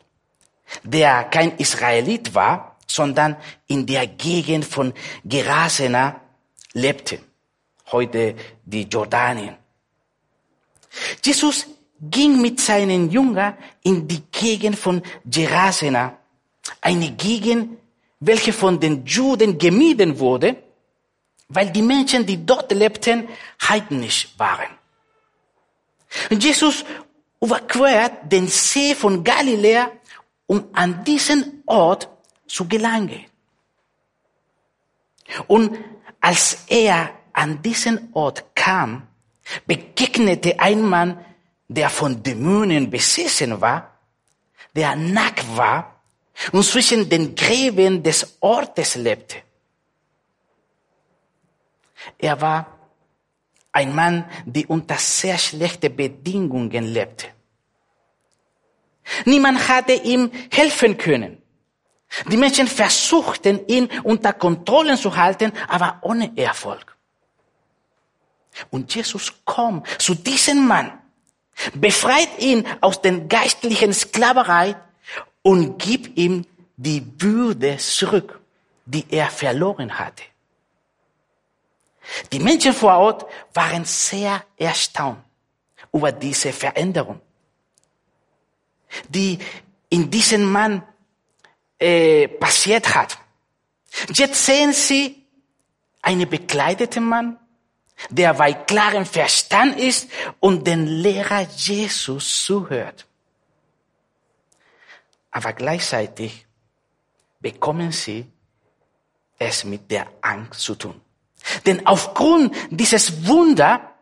der 0.83 1.25
kein 1.25 1.57
Israelit 1.59 2.35
war, 2.35 2.77
sondern 2.87 3.37
in 3.67 3.87
der 3.87 4.07
Gegend 4.07 4.65
von 4.65 4.95
Gerasena 5.25 6.21
lebte, 6.73 7.21
heute 7.93 8.35
die 8.65 8.85
Jordanien. 8.85 9.57
Jesus 11.25 11.67
ging 12.01 12.41
mit 12.41 12.61
seinen 12.61 13.11
Jüngern 13.11 13.57
in 13.83 14.07
die 14.07 14.23
Gegend 14.31 14.79
von 14.79 15.03
Gerasena, 15.25 16.17
eine 16.81 17.13
Gegend, 17.13 17.79
welche 18.21 18.53
von 18.53 18.81
den 18.81 19.05
Juden 19.05 19.59
gemieden 19.59 20.19
wurde, 20.19 20.57
weil 21.49 21.71
die 21.71 21.83
Menschen, 21.83 22.27
die 22.27 22.45
dort 22.45 22.71
lebten, 22.73 23.29
heidnisch 23.69 24.29
waren. 24.37 24.69
Und 26.31 26.43
Jesus 26.43 26.85
überquert 27.41 28.31
den 28.31 28.49
See 28.49 28.95
von 28.95 29.23
Galiläa, 29.23 29.91
um 30.47 30.69
an 30.73 31.05
diesen 31.05 31.63
Ort 31.67 32.09
zu 32.47 32.67
gelangen. 32.67 33.25
Und 35.47 35.79
als 36.21 36.65
er 36.69 37.11
an 37.33 37.63
diesen 37.63 38.09
Ort 38.13 38.45
kam, 38.55 39.07
begegnete 39.67 40.59
ein 40.59 40.83
Mann, 40.83 41.25
der 41.69 41.91
von 41.91 42.23
Dämonen 42.23 42.91
besessen 42.91 43.61
war, 43.61 43.99
der 44.75 44.97
nackt 44.97 45.57
war 45.57 45.98
und 46.53 46.63
zwischen 46.65 47.09
den 47.09 47.35
Gräben 47.35 48.03
des 48.03 48.37
Ortes 48.41 48.95
lebte. 48.95 49.37
Er 52.19 52.41
war 52.41 52.79
ein 53.73 53.95
Mann, 53.95 54.25
der 54.45 54.69
unter 54.71 54.97
sehr 54.97 55.39
schlechten 55.39 55.95
Bedingungen 55.95 56.85
lebte. 56.85 57.27
Niemand 59.25 59.69
hatte 59.69 59.93
ihm 59.93 60.31
helfen 60.51 60.97
können. 60.97 61.43
Die 62.31 62.37
Menschen 62.37 62.67
versuchten, 62.67 63.67
ihn 63.67 63.89
unter 64.03 64.33
Kontrolle 64.33 64.97
zu 64.97 65.15
halten, 65.15 65.53
aber 65.69 65.99
ohne 66.03 66.37
Erfolg. 66.37 66.97
Und 68.71 68.95
Jesus 68.95 69.33
kommt 69.45 69.87
zu 70.01 70.15
diesem 70.15 70.67
Mann, 70.67 70.99
befreit 71.75 72.31
ihn 72.39 72.67
aus 72.81 73.03
der 73.03 73.21
geistlichen 73.21 73.93
Sklaverei 73.93 74.75
und 75.49 75.79
gibt 75.79 76.19
ihm 76.19 76.45
die 76.77 77.03
Würde 77.19 77.79
zurück, 77.79 78.39
die 78.85 79.07
er 79.09 79.31
verloren 79.31 79.99
hatte. 79.99 80.25
Die 82.31 82.39
Menschen 82.39 82.75
vor 82.75 82.99
Ort 82.99 83.25
waren 83.55 83.87
sehr 83.87 84.45
erstaunt 84.59 85.21
über 85.91 86.13
diese 86.13 86.53
Veränderung, 86.53 87.19
die 89.09 89.39
in 89.89 90.11
diesem 90.11 90.45
Mann 90.45 90.83
äh, 91.79 92.29
passiert 92.29 92.95
hat. 92.95 93.17
Jetzt 94.13 94.45
sehen 94.45 94.75
sie 94.75 95.25
einen 96.03 96.29
bekleideten 96.29 97.05
Mann, 97.05 97.39
der 98.11 98.35
bei 98.35 98.53
klarem 98.53 99.07
Verstand 99.07 99.81
ist 99.81 100.11
und 100.41 100.67
den 100.67 100.87
Lehrer 100.87 101.41
Jesus 101.57 102.45
zuhört. 102.45 103.08
Aber 105.31 105.53
gleichzeitig 105.53 106.47
bekommen 107.41 107.93
sie 107.93 108.27
es 109.39 109.65
mit 109.65 109.91
der 109.91 110.07
Angst 110.21 110.61
zu 110.61 110.75
tun. 110.75 111.01
Denn 111.67 111.87
aufgrund 111.87 112.55
dieses 112.71 113.27
Wunder 113.27 113.95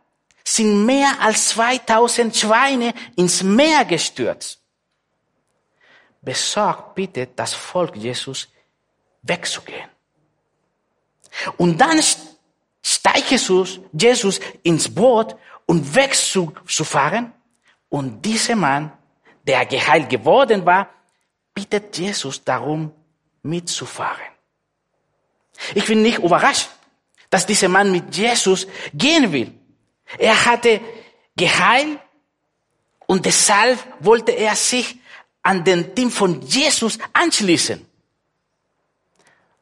sind 0.44 0.86
mehr 0.86 1.20
als 1.20 1.48
2000 1.50 2.34
Schweine 2.36 2.94
ins 3.16 3.42
Meer 3.42 3.84
gestürzt. 3.84 4.60
Besorgt 6.22 6.94
bitte 6.94 7.28
das 7.34 7.52
Volk 7.52 7.96
Jesus 7.96 8.48
wegzugehen. 9.22 9.90
Und 11.56 11.78
dann 11.78 12.00
steigt 12.82 13.30
Jesus, 13.30 13.80
Jesus 13.92 14.40
ins 14.62 14.92
Boot 14.92 15.36
und 15.66 15.94
wegzufahren. 15.94 17.32
Und 17.88 18.22
dieser 18.22 18.56
Mann, 18.56 18.92
der 19.46 19.66
geheilt 19.66 20.08
geworden 20.08 20.64
war, 20.64 20.88
bittet 21.56 21.96
Jesus 21.96 22.44
darum, 22.44 22.92
mitzufahren. 23.42 24.30
Ich 25.74 25.86
bin 25.86 26.02
nicht 26.02 26.18
überrascht, 26.18 26.68
dass 27.30 27.46
dieser 27.46 27.68
Mann 27.68 27.90
mit 27.90 28.14
Jesus 28.14 28.66
gehen 28.92 29.32
will. 29.32 29.52
Er 30.18 30.44
hatte 30.44 30.80
geheilt 31.34 31.98
und 33.06 33.24
deshalb 33.24 33.78
wollte 34.00 34.32
er 34.32 34.54
sich 34.54 34.96
an 35.42 35.64
den 35.64 35.94
Team 35.94 36.10
von 36.10 36.42
Jesus 36.42 36.98
anschließen. 37.14 37.84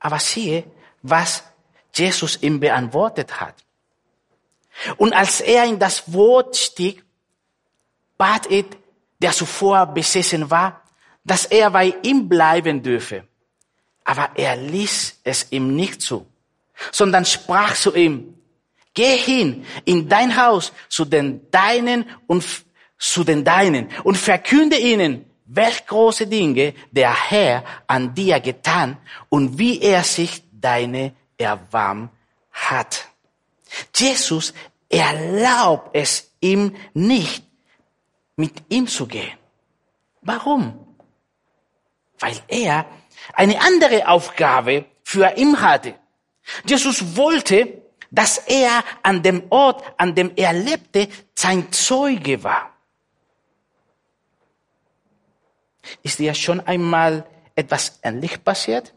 Aber 0.00 0.18
siehe, 0.18 0.64
was 1.02 1.44
Jesus 1.94 2.42
ihm 2.42 2.58
beantwortet 2.58 3.40
hat. 3.40 3.54
Und 4.96 5.12
als 5.12 5.40
er 5.40 5.64
in 5.64 5.78
das 5.78 6.12
Wort 6.12 6.56
stieg, 6.56 7.04
bat 8.18 8.50
er, 8.50 8.64
der 9.20 9.30
zuvor 9.30 9.86
besessen 9.86 10.50
war, 10.50 10.83
dass 11.24 11.46
er 11.46 11.70
bei 11.70 11.94
ihm 12.02 12.28
bleiben 12.28 12.82
dürfe. 12.82 13.24
Aber 14.04 14.30
er 14.36 14.56
ließ 14.56 15.20
es 15.24 15.46
ihm 15.50 15.74
nicht 15.74 16.02
zu, 16.02 16.26
sondern 16.92 17.24
sprach 17.24 17.74
zu 17.74 17.94
ihm, 17.94 18.34
geh 18.92 19.16
hin 19.16 19.64
in 19.84 20.08
dein 20.08 20.36
Haus 20.36 20.72
zu 20.88 21.04
den 21.04 21.50
Deinen 21.50 22.04
und 22.26 22.44
zu 22.98 23.24
den 23.24 23.44
Deinen 23.44 23.88
und 24.04 24.16
verkünde 24.16 24.76
ihnen, 24.76 25.24
welch 25.46 25.86
große 25.86 26.26
Dinge 26.26 26.74
der 26.90 27.30
Herr 27.30 27.64
an 27.86 28.14
dir 28.14 28.40
getan 28.40 28.96
und 29.28 29.58
wie 29.58 29.80
er 29.80 30.04
sich 30.04 30.42
deine 30.52 31.14
erwarmt 31.36 32.10
hat. 32.52 33.08
Jesus 33.94 34.54
erlaubt 34.88 35.90
es 35.94 36.30
ihm 36.40 36.76
nicht, 36.92 37.44
mit 38.36 38.52
ihm 38.68 38.86
zu 38.86 39.06
gehen. 39.06 39.36
Warum? 40.22 40.83
Weil 42.18 42.36
er 42.48 42.86
eine 43.32 43.60
andere 43.60 44.08
Aufgabe 44.08 44.86
für 45.02 45.36
ihn 45.36 45.60
hatte. 45.60 45.94
Jesus 46.66 47.16
wollte, 47.16 47.82
dass 48.10 48.38
er 48.38 48.84
an 49.02 49.22
dem 49.22 49.44
Ort, 49.50 49.82
an 49.96 50.14
dem 50.14 50.32
er 50.36 50.52
lebte, 50.52 51.08
sein 51.34 51.72
Zeuge 51.72 52.42
war. 52.44 52.70
Ist 56.02 56.18
dir 56.18 56.34
schon 56.34 56.60
einmal 56.60 57.26
etwas 57.54 57.98
ähnlich 58.02 58.42
passiert? 58.42 58.94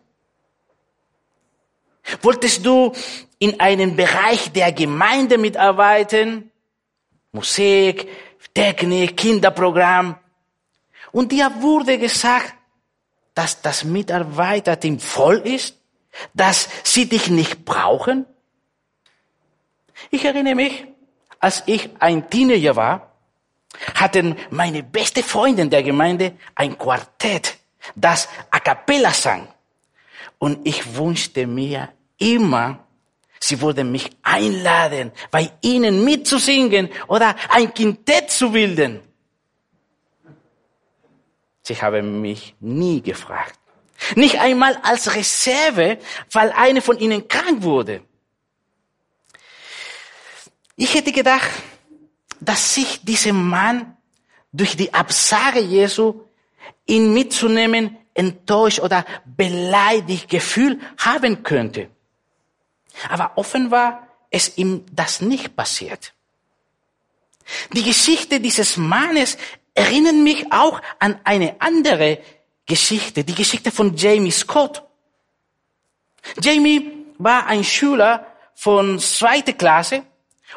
Wolltest 2.21 2.65
du 2.65 2.93
in 3.39 3.59
einem 3.59 3.95
Bereich 3.95 4.51
der 4.51 4.71
Gemeinde 4.71 5.37
mitarbeiten? 5.37 6.51
Musik, 7.31 8.07
Technik, 8.53 9.17
Kinderprogramm. 9.17 10.17
Und 11.11 11.31
dir 11.31 11.51
wurde 11.59 11.97
gesagt, 11.97 12.53
dass 13.37 13.61
das 13.61 13.83
Mitarbeiterteam 13.83 14.99
voll 14.99 15.37
ist, 15.37 15.75
dass 16.33 16.67
sie 16.83 17.07
dich 17.07 17.29
nicht 17.29 17.65
brauchen? 17.65 18.25
Ich 20.09 20.25
erinnere 20.25 20.55
mich, 20.55 20.85
als 21.39 21.61
ich 21.67 21.89
ein 21.99 22.29
Teenager 22.31 22.75
war, 22.75 23.11
hatten 23.93 24.35
meine 24.49 24.81
beste 24.81 25.21
Freundin 25.21 25.69
der 25.69 25.83
Gemeinde 25.83 26.33
ein 26.55 26.77
Quartett, 26.79 27.57
das 27.95 28.27
a 28.49 28.59
cappella 28.59 29.11
sang. 29.11 29.47
Und 30.39 30.65
ich 30.67 30.95
wünschte 30.95 31.45
mir 31.45 31.89
immer, 32.17 32.79
sie 33.39 33.61
würden 33.61 33.91
mich 33.91 34.09
einladen, 34.23 35.11
bei 35.29 35.51
ihnen 35.61 36.03
mitzusingen 36.03 36.89
oder 37.07 37.35
ein 37.49 37.71
Quintett 37.71 38.31
zu 38.31 38.51
bilden. 38.51 39.06
Sie 41.67 41.81
haben 41.81 42.21
mich 42.21 42.55
nie 42.61 43.01
gefragt. 43.01 43.59
Nicht 44.15 44.39
einmal 44.39 44.79
als 44.83 45.13
Reserve, 45.13 45.97
weil 46.31 46.53
eine 46.53 46.81
von 46.81 46.97
ihnen 46.97 47.27
krank 47.27 47.61
wurde. 47.61 48.03
Ich 50.77 50.93
hätte 50.93 51.11
gedacht, 51.11 51.49
dass 52.39 52.73
sich 52.73 53.01
dieser 53.03 53.33
Mann 53.33 53.97
durch 54.53 54.77
die 54.77 54.93
Absage 54.93 55.59
Jesu, 55.59 56.21
ihn 56.85 57.13
mitzunehmen, 57.13 57.97
enttäuscht 58.13 58.79
oder 58.79 59.03
beleidigt 59.25 60.29
Gefühl 60.29 60.79
haben 60.99 61.43
könnte. 61.43 61.89
Aber 63.09 63.33
offenbar 63.35 64.07
ist 64.31 64.57
ihm 64.57 64.85
das 64.93 65.19
nicht 65.19 65.57
passiert. 65.57 66.13
Die 67.73 67.83
Geschichte 67.83 68.39
dieses 68.39 68.77
Mannes 68.77 69.37
erinnern 69.77 70.23
mich 70.23 70.51
auch 70.51 70.81
an 70.97 71.19
eine 71.23 71.61
andere 71.61 72.17
Geschichte, 72.65 73.23
die 73.23 73.35
Geschichte 73.35 73.71
von 73.71 73.95
Jamie 73.95 74.31
Scott. 74.31 74.83
Jamie 76.41 77.05
war 77.19 77.45
ein 77.45 77.63
Schüler 77.63 78.25
von 78.55 78.97
zweiter 78.99 79.53
Klasse 79.53 80.03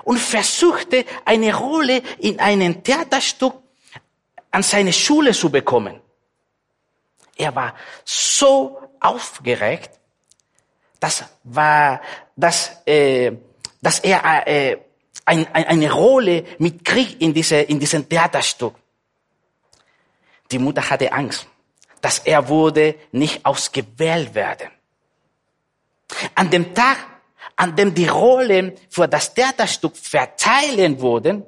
und 0.04 0.18
versuchte 0.18 1.04
eine 1.26 1.54
Rolle 1.54 2.02
in 2.18 2.40
einem 2.40 2.82
Theaterstück 2.82 3.54
an 4.50 4.62
seine 4.62 4.92
Schule 4.92 5.32
zu 5.32 5.50
bekommen. 5.50 6.00
Er 7.36 7.54
war 7.54 7.74
so 8.04 8.80
aufgeregt, 9.00 9.90
das 10.98 11.24
war, 11.44 12.00
dass, 12.36 12.82
äh, 12.86 13.32
dass 13.82 13.98
er 14.00 14.46
äh, 14.46 14.78
ein, 15.26 15.46
ein, 15.52 15.66
eine 15.66 15.92
Rolle 15.92 16.44
mit 16.58 16.84
Krieg 16.84 17.20
in, 17.20 17.34
diese, 17.34 17.56
in 17.56 17.78
diesem 17.78 18.08
Theaterstück. 18.08 18.79
Die 20.50 20.58
Mutter 20.58 20.88
hatte 20.88 21.12
Angst, 21.12 21.46
dass 22.00 22.20
er 22.20 22.48
wurde 22.48 22.96
nicht 23.12 23.44
ausgewählt 23.44 24.34
werden. 24.34 24.70
An 26.34 26.50
dem 26.50 26.74
Tag, 26.74 26.98
an 27.56 27.76
dem 27.76 27.94
die 27.94 28.08
Rollen 28.08 28.72
für 28.88 29.06
das 29.06 29.32
Theaterstück 29.34 29.96
verteilen 29.96 31.00
wurden, 31.00 31.44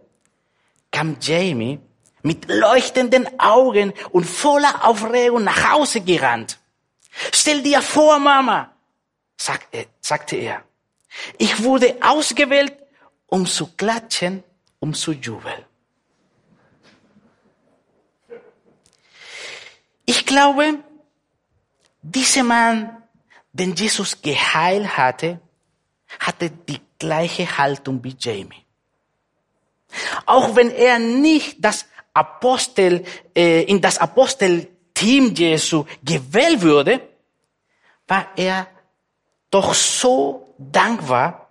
kam 0.90 1.16
Jamie 1.20 1.80
mit 2.22 2.48
leuchtenden 2.48 3.40
Augen 3.40 3.92
und 4.10 4.24
voller 4.24 4.84
Aufregung 4.84 5.44
nach 5.44 5.72
Hause 5.72 6.00
gerannt. 6.00 6.58
Stell 7.32 7.62
dir 7.62 7.82
vor, 7.82 8.18
Mama, 8.18 8.70
sagte 9.36 10.36
er, 10.36 10.62
ich 11.38 11.62
wurde 11.62 11.96
ausgewählt, 12.00 12.74
um 13.26 13.46
zu 13.46 13.66
klatschen, 13.76 14.44
um 14.78 14.94
zu 14.94 15.12
jubeln. 15.12 15.64
Ich 20.04 20.26
glaube, 20.26 20.78
dieser 22.02 22.42
Mann, 22.42 23.02
den 23.52 23.74
Jesus 23.74 24.20
geheilt 24.20 24.96
hatte, 24.96 25.40
hatte 26.18 26.50
die 26.50 26.80
gleiche 26.98 27.58
Haltung 27.58 28.02
wie 28.02 28.16
Jamie. 28.18 28.64
Auch 30.26 30.56
wenn 30.56 30.70
er 30.70 30.98
nicht 30.98 31.56
das 31.60 31.86
Apostel, 32.14 33.04
äh, 33.34 33.62
in 33.64 33.80
das 33.80 33.98
Apostelteam 33.98 35.34
Jesu 35.34 35.84
gewählt 36.02 36.62
wurde, 36.62 37.00
war 38.06 38.26
er 38.36 38.66
doch 39.50 39.74
so 39.74 40.54
dankbar 40.58 41.48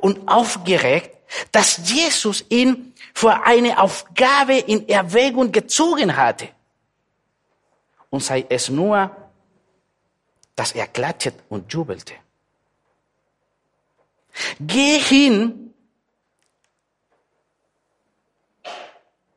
und 0.00 0.28
aufgeregt, 0.28 1.16
dass 1.52 1.80
Jesus 1.90 2.44
ihn 2.48 2.94
für 3.14 3.44
eine 3.44 3.80
Aufgabe 3.80 4.58
in 4.58 4.88
Erwägung 4.88 5.52
gezogen 5.52 6.16
hatte. 6.16 6.48
Und 8.10 8.20
sei 8.20 8.46
es 8.48 8.68
nur, 8.68 9.10
dass 10.54 10.72
er 10.72 10.86
klatscht 10.86 11.34
und 11.48 11.72
jubelte. 11.72 12.14
Geh 14.60 14.98
hin, 14.98 15.74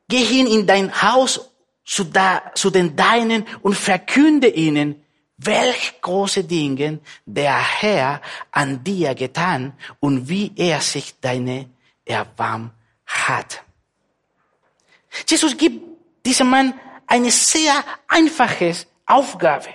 geh 0.08 0.24
hin 0.24 0.46
in 0.46 0.66
dein 0.66 1.02
Haus 1.02 1.50
zu, 1.84 2.04
da, 2.04 2.52
zu 2.54 2.70
den 2.70 2.96
Deinen 2.96 3.46
und 3.62 3.74
verkünde 3.74 4.48
ihnen, 4.48 5.04
welch 5.38 6.00
große 6.00 6.44
Dinge 6.44 7.00
der 7.24 7.58
Herr 7.58 8.20
an 8.50 8.84
dir 8.84 9.14
getan 9.14 9.72
und 9.98 10.28
wie 10.28 10.52
er 10.54 10.80
sich 10.80 11.18
deine 11.20 11.70
erbarmt 12.04 12.72
hat. 13.06 13.64
Jesus 15.26 15.56
gibt 15.56 15.82
diesem 16.24 16.50
Mann 16.50 16.74
eine 17.10 17.30
sehr 17.30 17.84
einfache 18.08 18.74
Aufgabe. 19.04 19.68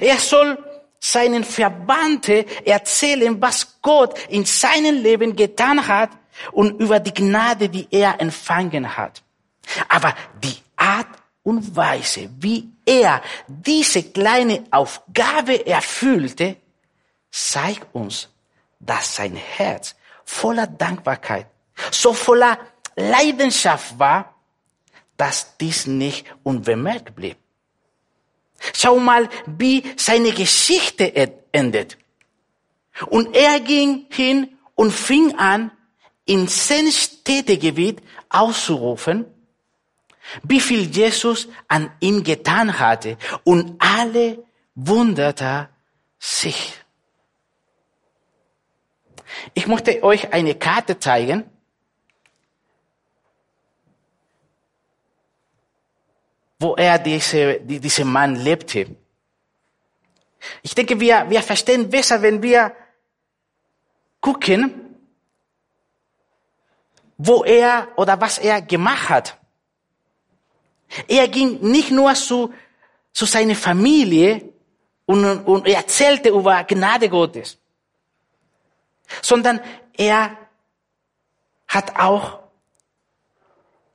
Er 0.00 0.18
soll 0.18 0.58
seinen 1.00 1.42
Verbannten 1.42 2.44
erzählen, 2.64 3.40
was 3.40 3.80
Gott 3.80 4.18
in 4.28 4.44
seinem 4.44 5.02
Leben 5.02 5.34
getan 5.34 5.88
hat 5.88 6.10
und 6.52 6.78
über 6.78 7.00
die 7.00 7.14
Gnade, 7.14 7.68
die 7.70 7.88
er 7.90 8.20
empfangen 8.20 8.96
hat. 8.96 9.22
Aber 9.88 10.14
die 10.42 10.56
Art 10.76 11.08
und 11.42 11.74
Weise, 11.74 12.28
wie 12.38 12.68
er 12.84 13.22
diese 13.48 14.02
kleine 14.02 14.64
Aufgabe 14.70 15.66
erfüllte, 15.66 16.56
zeigt 17.30 17.94
uns, 17.94 18.28
dass 18.78 19.16
sein 19.16 19.36
Herz 19.36 19.94
voller 20.24 20.66
Dankbarkeit, 20.66 21.46
so 21.90 22.12
voller 22.12 22.58
Leidenschaft 22.94 23.98
war, 23.98 24.34
dass 25.20 25.58
dies 25.58 25.86
nicht 25.86 26.24
unbemerkt 26.44 27.14
blieb. 27.14 27.36
Schau 28.72 28.98
mal, 28.98 29.28
wie 29.46 29.84
seine 29.96 30.32
Geschichte 30.32 31.12
endet. 31.52 31.98
Und 33.06 33.36
er 33.36 33.60
ging 33.60 34.06
hin 34.08 34.56
und 34.74 34.92
fing 34.92 35.34
an, 35.38 35.72
in 36.24 36.48
sein 36.48 36.90
Städtegebiet 36.90 38.00
auszurufen, 38.30 39.26
wie 40.42 40.60
viel 40.60 40.90
Jesus 40.90 41.48
an 41.68 41.92
ihm 42.00 42.24
getan 42.24 42.78
hatte. 42.78 43.18
Und 43.44 43.76
alle 43.78 44.42
wunderte 44.74 45.68
sich. 46.18 46.72
Ich 49.52 49.66
möchte 49.66 50.02
euch 50.02 50.32
eine 50.32 50.54
Karte 50.54 50.98
zeigen. 50.98 51.44
Wo 56.60 56.76
er 56.76 56.98
diese, 56.98 57.58
diese 57.60 58.04
Mann 58.04 58.36
lebte. 58.36 58.94
Ich 60.62 60.74
denke, 60.74 61.00
wir, 61.00 61.28
wir 61.28 61.42
verstehen 61.42 61.88
besser, 61.88 62.20
wenn 62.20 62.42
wir 62.42 62.76
gucken, 64.20 64.96
wo 67.16 67.44
er 67.44 67.88
oder 67.96 68.20
was 68.20 68.38
er 68.38 68.60
gemacht 68.60 69.08
hat. 69.08 69.38
Er 71.08 71.28
ging 71.28 71.60
nicht 71.62 71.90
nur 71.90 72.14
zu, 72.14 72.52
zu 73.12 73.24
seiner 73.24 73.54
Familie 73.54 74.52
und, 75.06 75.24
und 75.46 75.66
erzählte 75.66 76.28
über 76.28 76.64
Gnade 76.64 77.08
Gottes, 77.08 77.58
sondern 79.22 79.60
er 79.96 80.36
hat 81.68 81.96
auch 81.98 82.40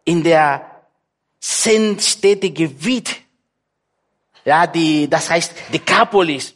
in 0.04 0.24
der 0.24 0.75
Gebiet, 2.54 3.22
ja, 4.46 4.66
die, 4.66 5.08
das 5.08 5.30
heißt 5.30 5.54
Decapolis, 5.72 6.56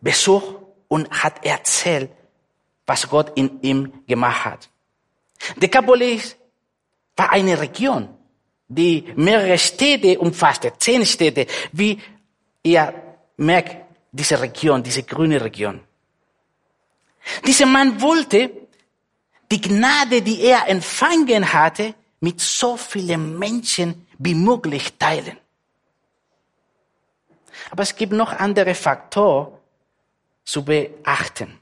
besucht 0.00 0.56
und 0.88 1.10
hat 1.10 1.44
erzählt, 1.44 2.10
was 2.86 3.08
Gott 3.08 3.32
in 3.36 3.60
ihm 3.62 4.04
gemacht 4.06 4.44
hat. 4.44 4.68
Decapolis 5.56 6.36
war 7.16 7.30
eine 7.30 7.58
Region, 7.58 8.08
die 8.68 9.12
mehrere 9.16 9.58
Städte 9.58 10.18
umfasste, 10.18 10.72
zehn 10.78 11.04
Städte, 11.04 11.46
wie 11.72 12.00
ihr 12.62 12.94
merkt, 13.36 13.76
diese 14.12 14.40
Region, 14.40 14.82
diese 14.82 15.02
grüne 15.02 15.40
Region. 15.40 15.80
Dieser 17.46 17.66
Mann 17.66 18.00
wollte 18.00 18.50
die 19.50 19.60
Gnade, 19.60 20.22
die 20.22 20.42
er 20.42 20.68
empfangen 20.68 21.52
hatte, 21.52 21.94
mit 22.22 22.40
so 22.40 22.76
vielen 22.76 23.38
Menschen 23.38 24.06
wie 24.18 24.34
möglich 24.34 24.96
teilen. 24.96 25.36
Aber 27.70 27.82
es 27.82 27.94
gibt 27.94 28.12
noch 28.12 28.32
andere 28.32 28.74
Faktoren 28.74 29.52
zu 30.44 30.64
beachten. 30.64 31.58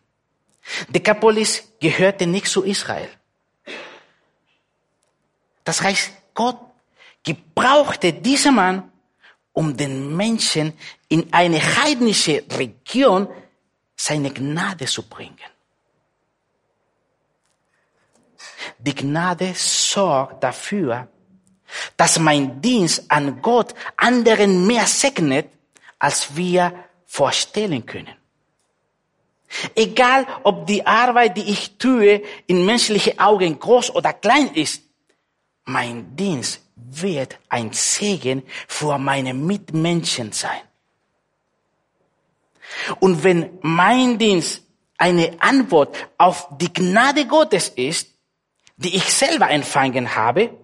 Decapolis 0.88 1.64
gehörte 1.80 2.26
nicht 2.26 2.46
zu 2.46 2.62
Israel. 2.62 3.08
Das 5.64 5.80
heißt, 5.80 6.12
Gott 6.34 6.58
gebrauchte 7.22 8.12
diesen 8.12 8.54
Mann, 8.54 8.92
um 9.52 9.74
den 9.76 10.14
Menschen 10.14 10.74
in 11.08 11.32
eine 11.32 11.58
heidnische 11.58 12.44
Region 12.50 13.28
seine 13.96 14.30
Gnade 14.30 14.84
zu 14.86 15.08
bringen. 15.08 15.38
Die 18.78 18.94
Gnade 18.94 19.52
sorgt 19.54 20.42
dafür, 20.42 21.08
dass 21.96 22.18
mein 22.18 22.60
Dienst 22.60 23.10
an 23.10 23.40
Gott 23.40 23.74
anderen 23.96 24.66
mehr 24.66 24.86
segnet, 24.86 25.48
als 25.98 26.34
wir 26.34 26.72
vorstellen 27.06 27.84
können. 27.86 28.14
Egal, 29.74 30.26
ob 30.44 30.66
die 30.66 30.86
Arbeit, 30.86 31.36
die 31.36 31.50
ich 31.50 31.76
tue, 31.76 32.22
in 32.46 32.64
menschlichen 32.64 33.18
Augen 33.18 33.58
groß 33.58 33.94
oder 33.94 34.12
klein 34.12 34.54
ist, 34.54 34.82
mein 35.64 36.16
Dienst 36.16 36.62
wird 36.76 37.38
ein 37.48 37.72
Segen 37.72 38.42
für 38.68 38.98
meine 38.98 39.34
Mitmenschen 39.34 40.32
sein. 40.32 40.60
Und 43.00 43.24
wenn 43.24 43.58
mein 43.60 44.18
Dienst 44.18 44.62
eine 44.96 45.36
Antwort 45.40 45.96
auf 46.18 46.48
die 46.58 46.72
Gnade 46.72 47.26
Gottes 47.26 47.68
ist, 47.70 48.09
die 48.80 48.96
ich 48.96 49.12
selber 49.12 49.50
empfangen 49.50 50.16
habe, 50.16 50.56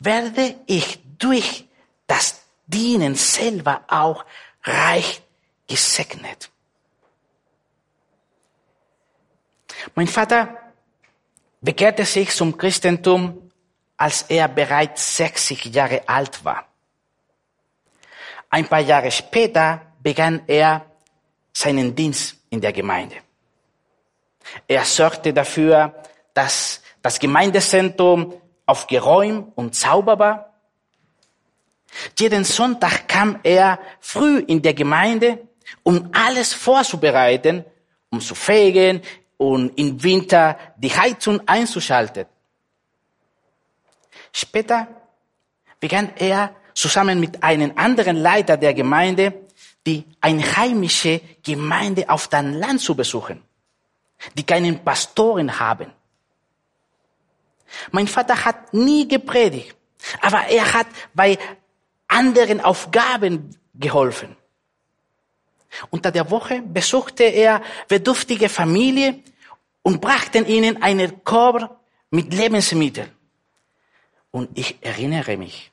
werde 0.00 0.56
ich 0.66 0.98
durch 1.16 1.64
das 2.08 2.42
Dienen 2.66 3.14
selber 3.14 3.82
auch 3.86 4.24
reich 4.64 5.22
gesegnet. 5.68 6.50
Mein 9.94 10.08
Vater 10.08 10.56
bekehrte 11.60 12.04
sich 12.04 12.30
zum 12.30 12.58
Christentum, 12.58 13.52
als 13.96 14.22
er 14.22 14.48
bereits 14.48 15.16
60 15.16 15.66
Jahre 15.66 16.08
alt 16.08 16.44
war. 16.44 16.66
Ein 18.50 18.66
paar 18.66 18.80
Jahre 18.80 19.12
später 19.12 19.82
begann 20.02 20.42
er 20.48 20.84
seinen 21.52 21.94
Dienst 21.94 22.36
in 22.50 22.60
der 22.60 22.72
Gemeinde. 22.72 23.16
Er 24.66 24.84
sorgte 24.84 25.32
dafür, 25.32 26.02
dass 26.34 26.82
das 27.06 27.20
Gemeindezentrum 27.20 28.34
aufgeräumt 28.66 29.52
und 29.54 29.76
sauber 29.76 30.18
war. 30.18 30.54
Jeden 32.18 32.42
Sonntag 32.42 33.06
kam 33.06 33.38
er 33.44 33.78
früh 34.00 34.40
in 34.40 34.60
der 34.60 34.74
Gemeinde, 34.74 35.46
um 35.84 36.10
alles 36.12 36.52
vorzubereiten, 36.52 37.64
um 38.10 38.20
zu 38.20 38.34
fegen 38.34 39.02
und 39.36 39.78
im 39.78 40.02
Winter 40.02 40.58
die 40.76 40.90
Heizung 40.90 41.40
einzuschalten. 41.46 42.26
Später 44.32 44.88
begann 45.78 46.10
er 46.16 46.56
zusammen 46.74 47.20
mit 47.20 47.40
einem 47.40 47.72
anderen 47.76 48.16
Leiter 48.16 48.56
der 48.56 48.74
Gemeinde 48.74 49.46
die 49.86 50.04
einheimische 50.20 51.20
Gemeinde 51.40 52.10
auf 52.10 52.26
dem 52.26 52.54
Land 52.54 52.80
zu 52.80 52.96
besuchen, 52.96 53.44
die 54.34 54.42
keinen 54.42 54.82
Pastoren 54.82 55.60
haben. 55.60 55.92
Mein 57.90 58.06
Vater 58.06 58.44
hat 58.44 58.72
nie 58.72 59.06
gepredigt, 59.08 59.76
aber 60.20 60.46
er 60.48 60.72
hat 60.72 60.86
bei 61.14 61.38
anderen 62.08 62.60
Aufgaben 62.60 63.56
geholfen. 63.74 64.36
Unter 65.90 66.10
der 66.10 66.30
Woche 66.30 66.62
besuchte 66.62 67.24
er 67.24 67.62
bedürftige 67.88 68.48
Familie 68.48 69.20
und 69.82 70.00
brachte 70.00 70.38
ihnen 70.38 70.82
einen 70.82 71.22
Korb 71.24 71.80
mit 72.10 72.32
Lebensmitteln. 72.32 73.10
Und 74.30 74.56
ich 74.56 74.78
erinnere 74.80 75.36
mich, 75.36 75.70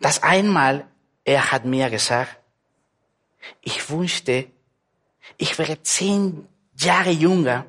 dass 0.00 0.22
einmal 0.22 0.86
er 1.24 1.52
hat 1.52 1.64
mir 1.64 1.88
gesagt, 1.90 2.36
ich 3.60 3.88
wünschte, 3.90 4.48
ich 5.36 5.58
wäre 5.58 5.82
zehn 5.82 6.46
Jahre 6.76 7.10
jünger, 7.10 7.66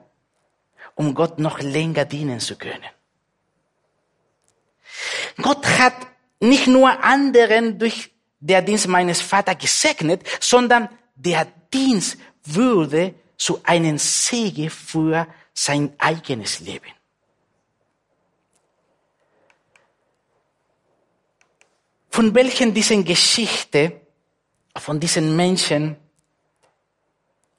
um 0.95 1.13
Gott 1.13 1.39
noch 1.39 1.59
länger 1.59 2.05
dienen 2.05 2.39
zu 2.39 2.55
können. 2.57 2.83
Gott 5.41 5.65
hat 5.65 5.95
nicht 6.39 6.67
nur 6.67 7.03
anderen 7.03 7.79
durch 7.79 8.11
der 8.39 8.61
Dienst 8.61 8.87
meines 8.87 9.21
Vaters 9.21 9.57
gesegnet, 9.57 10.23
sondern 10.39 10.89
der 11.15 11.47
Dienst 11.73 12.17
würde 12.43 13.15
zu 13.37 13.61
einem 13.63 13.97
Segen 13.97 14.69
für 14.69 15.27
sein 15.53 15.93
eigenes 15.97 16.59
Leben. 16.59 16.91
Von 22.09 22.35
welchen 22.35 22.73
diesen 22.73 23.03
Geschichte, 23.03 24.01
von 24.75 24.99
diesen 24.99 25.35
Menschen 25.35 25.95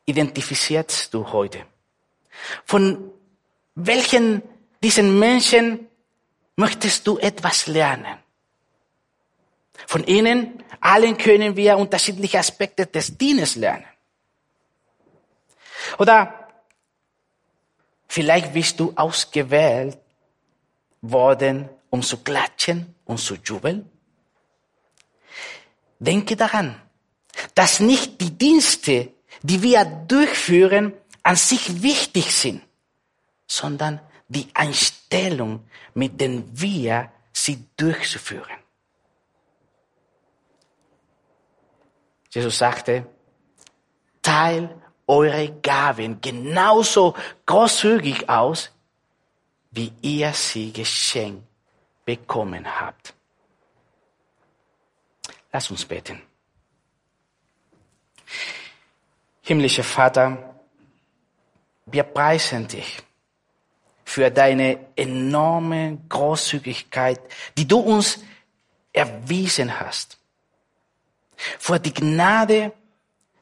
identifizierst 0.07 1.13
du 1.13 1.33
heute? 1.33 1.67
Von 2.65 3.11
welchen 3.75 4.43
diesen 4.83 5.19
Menschen 5.19 5.89
möchtest 6.57 7.07
du 7.07 7.19
etwas 7.19 7.67
lernen? 7.67 8.19
Von 9.87 10.05
ihnen 10.05 10.63
allen 10.81 11.17
können 11.17 11.57
wir 11.57 11.77
unterschiedliche 11.77 12.39
Aspekte 12.39 12.87
des 12.87 13.17
Dienes 13.19 13.57
lernen. 13.57 13.85
Oder 15.99 16.49
vielleicht 18.09 18.53
bist 18.53 18.81
du 18.81 18.93
ausgewählt 18.97 19.99
worden, 21.03 21.69
um 21.91 22.03
zu 22.03 22.19
klatschen 22.19 22.95
und 23.05 23.19
zu 23.19 23.35
jubeln. 23.35 23.91
Denke 25.99 26.37
daran, 26.37 26.81
dass 27.55 27.81
nicht 27.81 28.21
die 28.21 28.37
Dienste, 28.37 29.13
die 29.43 29.63
wir 29.63 29.85
durchführen, 29.85 30.93
an 31.23 31.37
sich 31.37 31.83
wichtig 31.83 32.35
sind, 32.35 32.63
sondern 33.47 34.01
die 34.29 34.49
Einstellung, 34.55 35.69
mit 35.95 36.21
der 36.21 36.43
wir 36.53 37.13
sie 37.33 37.67
durchzuführen. 37.77 38.59
Jesus 42.31 42.59
sagte, 42.59 43.07
teil 44.23 44.75
eure 45.07 45.53
Gaben 45.61 46.21
genauso 46.21 47.15
großzügig 47.47 48.29
aus, 48.29 48.71
wie 49.71 49.93
ihr 50.03 50.33
sie 50.33 50.73
geschenkt 50.73 51.47
bekommen 52.05 52.81
habt. 52.81 53.15
Lass 55.53 55.71
uns 55.71 55.85
beten. 55.85 56.21
Himmlischer 59.43 59.85
Vater, 59.85 60.61
wir 61.87 62.03
preisen 62.03 62.67
dich 62.67 63.03
für 64.05 64.31
deine 64.31 64.79
enorme 64.97 65.99
Großzügigkeit, 66.09 67.21
die 67.57 67.67
du 67.67 67.79
uns 67.79 68.21
erwiesen 68.93 69.81
hast. 69.81 70.19
Für 71.59 71.79
die 71.81 71.93
Gnade, 71.93 72.73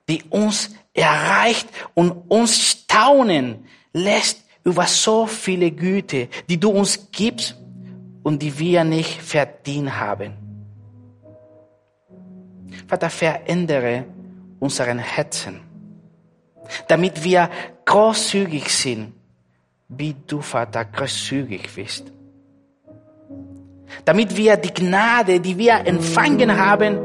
die 0.08 0.22
uns 0.30 0.70
erreicht 0.94 1.68
und 1.94 2.10
uns 2.30 2.58
staunen 2.58 3.66
lässt 3.92 4.42
über 4.64 4.86
so 4.86 5.26
viele 5.26 5.70
Güte, 5.70 6.28
die 6.48 6.58
du 6.58 6.70
uns 6.70 7.08
gibst 7.10 7.56
und 8.22 8.40
die 8.42 8.56
wir 8.58 8.84
nicht 8.84 9.20
verdient 9.20 9.98
haben. 9.98 10.34
Vater, 12.86 13.10
verändere 13.10 14.04
unseren 14.60 14.98
Herzen, 14.98 15.60
damit 16.88 17.22
wir 17.24 17.50
großzügig 17.84 18.68
sind, 18.68 19.12
wie 19.96 20.16
du, 20.26 20.40
Vater, 20.40 20.84
großzügig 20.84 21.74
bist. 21.74 22.12
Damit 24.04 24.36
wir 24.36 24.56
die 24.56 24.72
Gnade, 24.72 25.40
die 25.40 25.58
wir 25.58 25.86
empfangen 25.86 26.56
haben, 26.56 26.98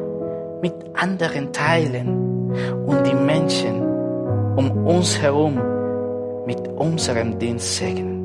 mit 0.61 0.73
anderen 0.95 1.51
teilen 1.51 2.51
und 2.85 3.03
die 3.05 3.13
Menschen 3.13 3.81
um 4.55 4.87
uns 4.87 5.19
herum 5.19 5.55
mit 6.45 6.67
unserem 6.67 7.37
Dienst 7.37 7.75
segnen. 7.75 8.16